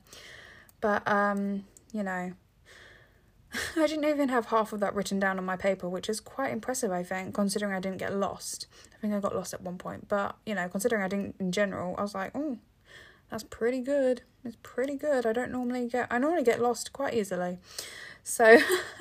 But, 0.82 1.08
um, 1.08 1.66
you 1.94 2.04
know, 2.04 2.34
I 3.76 3.88
didn't 3.88 4.06
even 4.06 4.30
have 4.30 4.48
half 4.48 4.74
of 4.74 4.80
that 4.80 4.94
written 4.94 5.20
down 5.20 5.38
on 5.38 5.46
my 5.46 5.56
paper, 5.56 5.90
which 5.90 6.10
is 6.10 6.20
quite 6.20 6.52
impressive, 6.52 6.92
I 6.92 7.04
think, 7.04 7.34
considering 7.34 7.74
I 7.74 7.80
didn't 7.80 7.98
get 7.98 8.14
lost. 8.14 8.68
I 8.96 9.02
think 9.02 9.14
I 9.14 9.20
got 9.20 9.36
lost 9.36 9.54
at 9.54 9.62
one 9.62 9.78
point, 9.78 10.08
but 10.08 10.36
you 10.46 10.56
know, 10.56 10.68
considering 10.70 11.04
I 11.04 11.08
didn't 11.08 11.36
in 11.40 11.52
general, 11.52 11.96
I 11.98 12.02
was 12.02 12.14
like, 12.14 12.32
oh, 12.36 12.58
that's 13.30 13.44
pretty 13.44 13.82
good. 13.82 14.22
It's 14.44 14.58
pretty 14.64 14.96
good. 14.96 15.26
I 15.26 15.34
don't 15.34 15.52
normally 15.52 15.88
get, 15.88 16.08
I 16.10 16.18
normally 16.18 16.44
get 16.44 16.62
lost 16.62 16.94
quite 16.94 17.14
easily. 17.14 17.60
So 18.24 18.60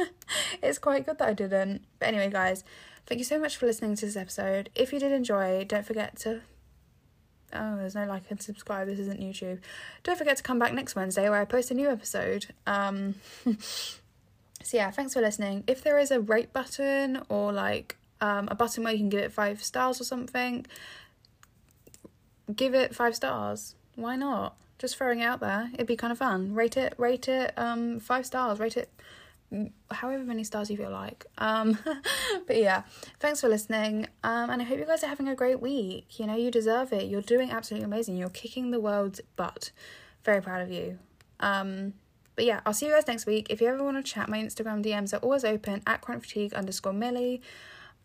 it's 0.63 0.79
quite 0.79 1.07
good 1.07 1.19
that 1.19 1.29
I 1.29 1.33
didn't. 1.33 1.83
But 1.99 2.09
anyway, 2.09 2.31
guys, 2.31 2.65
thank 3.07 3.19
you 3.19 3.25
so 3.25 3.39
much 3.39 3.57
for 3.57 3.67
listening 3.67 3.97
to 3.97 4.07
this 4.07 4.17
episode. 4.17 4.71
If 4.75 4.93
you 4.93 5.01
did 5.01 5.13
enjoy, 5.13 5.65
don't 5.65 5.87
forget 5.87 6.19
to 6.21 6.43
oh, 7.53 7.77
there's 7.77 7.95
no 7.95 8.05
like 8.05 8.25
and 8.31 8.41
subscribe. 8.41 8.87
This 8.87 8.99
isn't 8.99 9.21
YouTube. 9.21 9.61
Don't 10.03 10.19
forget 10.19 10.37
to 10.37 10.43
come 10.43 10.59
back 10.59 10.75
next 10.75 10.95
Wednesday 10.95 11.29
where 11.29 11.41
I 11.41 11.45
post 11.45 11.71
a 11.71 11.75
new 11.75 11.89
episode. 11.89 12.47
Um, 12.67 13.15
so 14.63 14.77
yeah, 14.77 14.91
thanks 14.91 15.15
for 15.15 15.21
listening. 15.21 15.65
If 15.67 15.83
there 15.83 15.99
is 15.99 16.11
a 16.11 16.21
rate 16.21 16.53
button 16.53 17.23
or 17.29 17.53
like 17.53 17.97
um, 18.21 18.49
a 18.51 18.55
button 18.55 18.85
where 18.85 18.93
you 18.93 18.99
can 18.99 19.09
give 19.09 19.21
it 19.21 19.33
five 19.33 19.63
stars 19.63 20.01
or 20.01 20.05
something, 20.05 20.67
give 22.55 22.75
it 22.75 22.95
five 22.95 23.15
stars. 23.15 23.75
Why 23.95 24.17
not? 24.17 24.57
Just 24.79 24.97
throwing 24.97 25.21
it 25.21 25.25
out 25.25 25.41
there. 25.41 25.71
It'd 25.75 25.87
be 25.87 25.97
kind 25.97 26.13
of 26.13 26.19
fun. 26.19 26.55
Rate 26.55 26.77
it, 26.77 26.95
rate 26.99 27.29
it, 27.29 27.53
um, 27.57 27.99
five 27.99 28.27
stars. 28.27 28.59
Rate 28.59 28.77
it, 28.77 28.91
however 29.91 30.23
many 30.25 30.45
stars 30.45 30.71
you 30.71 30.77
feel 30.77 30.91
like. 30.91 31.27
Um, 31.39 31.79
but 32.47 32.57
yeah, 32.57 32.83
thanks 33.19 33.41
for 33.41 33.49
listening. 33.49 34.07
Um, 34.23 34.51
and 34.51 34.63
I 34.63 34.65
hope 34.65 34.79
you 34.79 34.85
guys 34.85 35.03
are 35.03 35.09
having 35.09 35.29
a 35.29 35.35
great 35.35 35.61
week. 35.61 36.19
You 36.19 36.27
know, 36.27 36.37
you 36.37 36.51
deserve 36.51 36.93
it. 36.93 37.09
You're 37.09 37.23
doing 37.23 37.51
absolutely 37.51 37.87
amazing. 37.87 38.17
You're 38.17 38.29
kicking 38.29 38.71
the 38.71 38.81
world's 38.81 39.21
butt. 39.37 39.73
Very 40.25 40.43
proud 40.43 40.63
of 40.63 40.71
you. 40.71 40.99
Um, 41.41 41.95
but 42.39 42.45
yeah, 42.45 42.61
I'll 42.65 42.73
see 42.73 42.87
you 42.87 42.93
guys 42.93 43.09
next 43.09 43.27
week. 43.27 43.49
If 43.51 43.61
you 43.61 43.67
ever 43.67 43.83
want 43.83 43.97
to 43.97 44.13
chat, 44.13 44.29
my 44.29 44.39
Instagram 44.39 44.81
DMs 44.81 45.13
are 45.13 45.17
always 45.17 45.45
open 45.45 45.83
at 45.89 46.03
chronic 46.03 46.23
fatigue 46.23 46.55
underscore 46.55 46.93
Millie. 46.93 47.43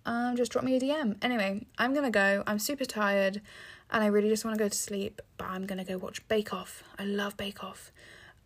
Um, 0.08 0.36
just 0.36 0.52
drop 0.52 0.66
me 0.66 0.76
a 0.76 0.80
DM. 0.80 1.18
Anyway, 1.22 1.68
I'm 1.78 1.94
gonna 1.94 2.10
go. 2.10 2.42
I'm 2.48 2.58
super 2.58 2.84
tired 2.84 3.42
and 3.92 4.04
I 4.04 4.08
really 4.08 4.30
just 4.30 4.44
want 4.44 4.58
to 4.58 4.64
go 4.64 4.68
to 4.68 4.76
sleep, 4.76 5.22
but 5.38 5.50
I'm 5.50 5.68
gonna 5.68 5.86
go 5.86 6.00
watch 6.00 6.28
Bake 6.28 6.52
Off. 6.52 6.84
I 6.98 7.06
love 7.06 7.38
Bake 7.38 7.64
Off. 7.64 7.92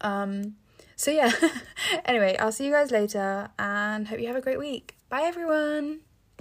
Um, 0.01 0.57
so 0.97 1.09
yeah. 1.09 1.31
anyway, 2.05 2.35
I'll 2.37 2.51
see 2.51 2.65
you 2.65 2.73
guys 2.73 2.91
later 2.91 3.49
and 3.57 4.09
hope 4.09 4.19
you 4.19 4.27
have 4.27 4.35
a 4.35 4.41
great 4.41 4.59
week. 4.59 4.97
Bye 5.07 5.21
everyone. 5.21 6.06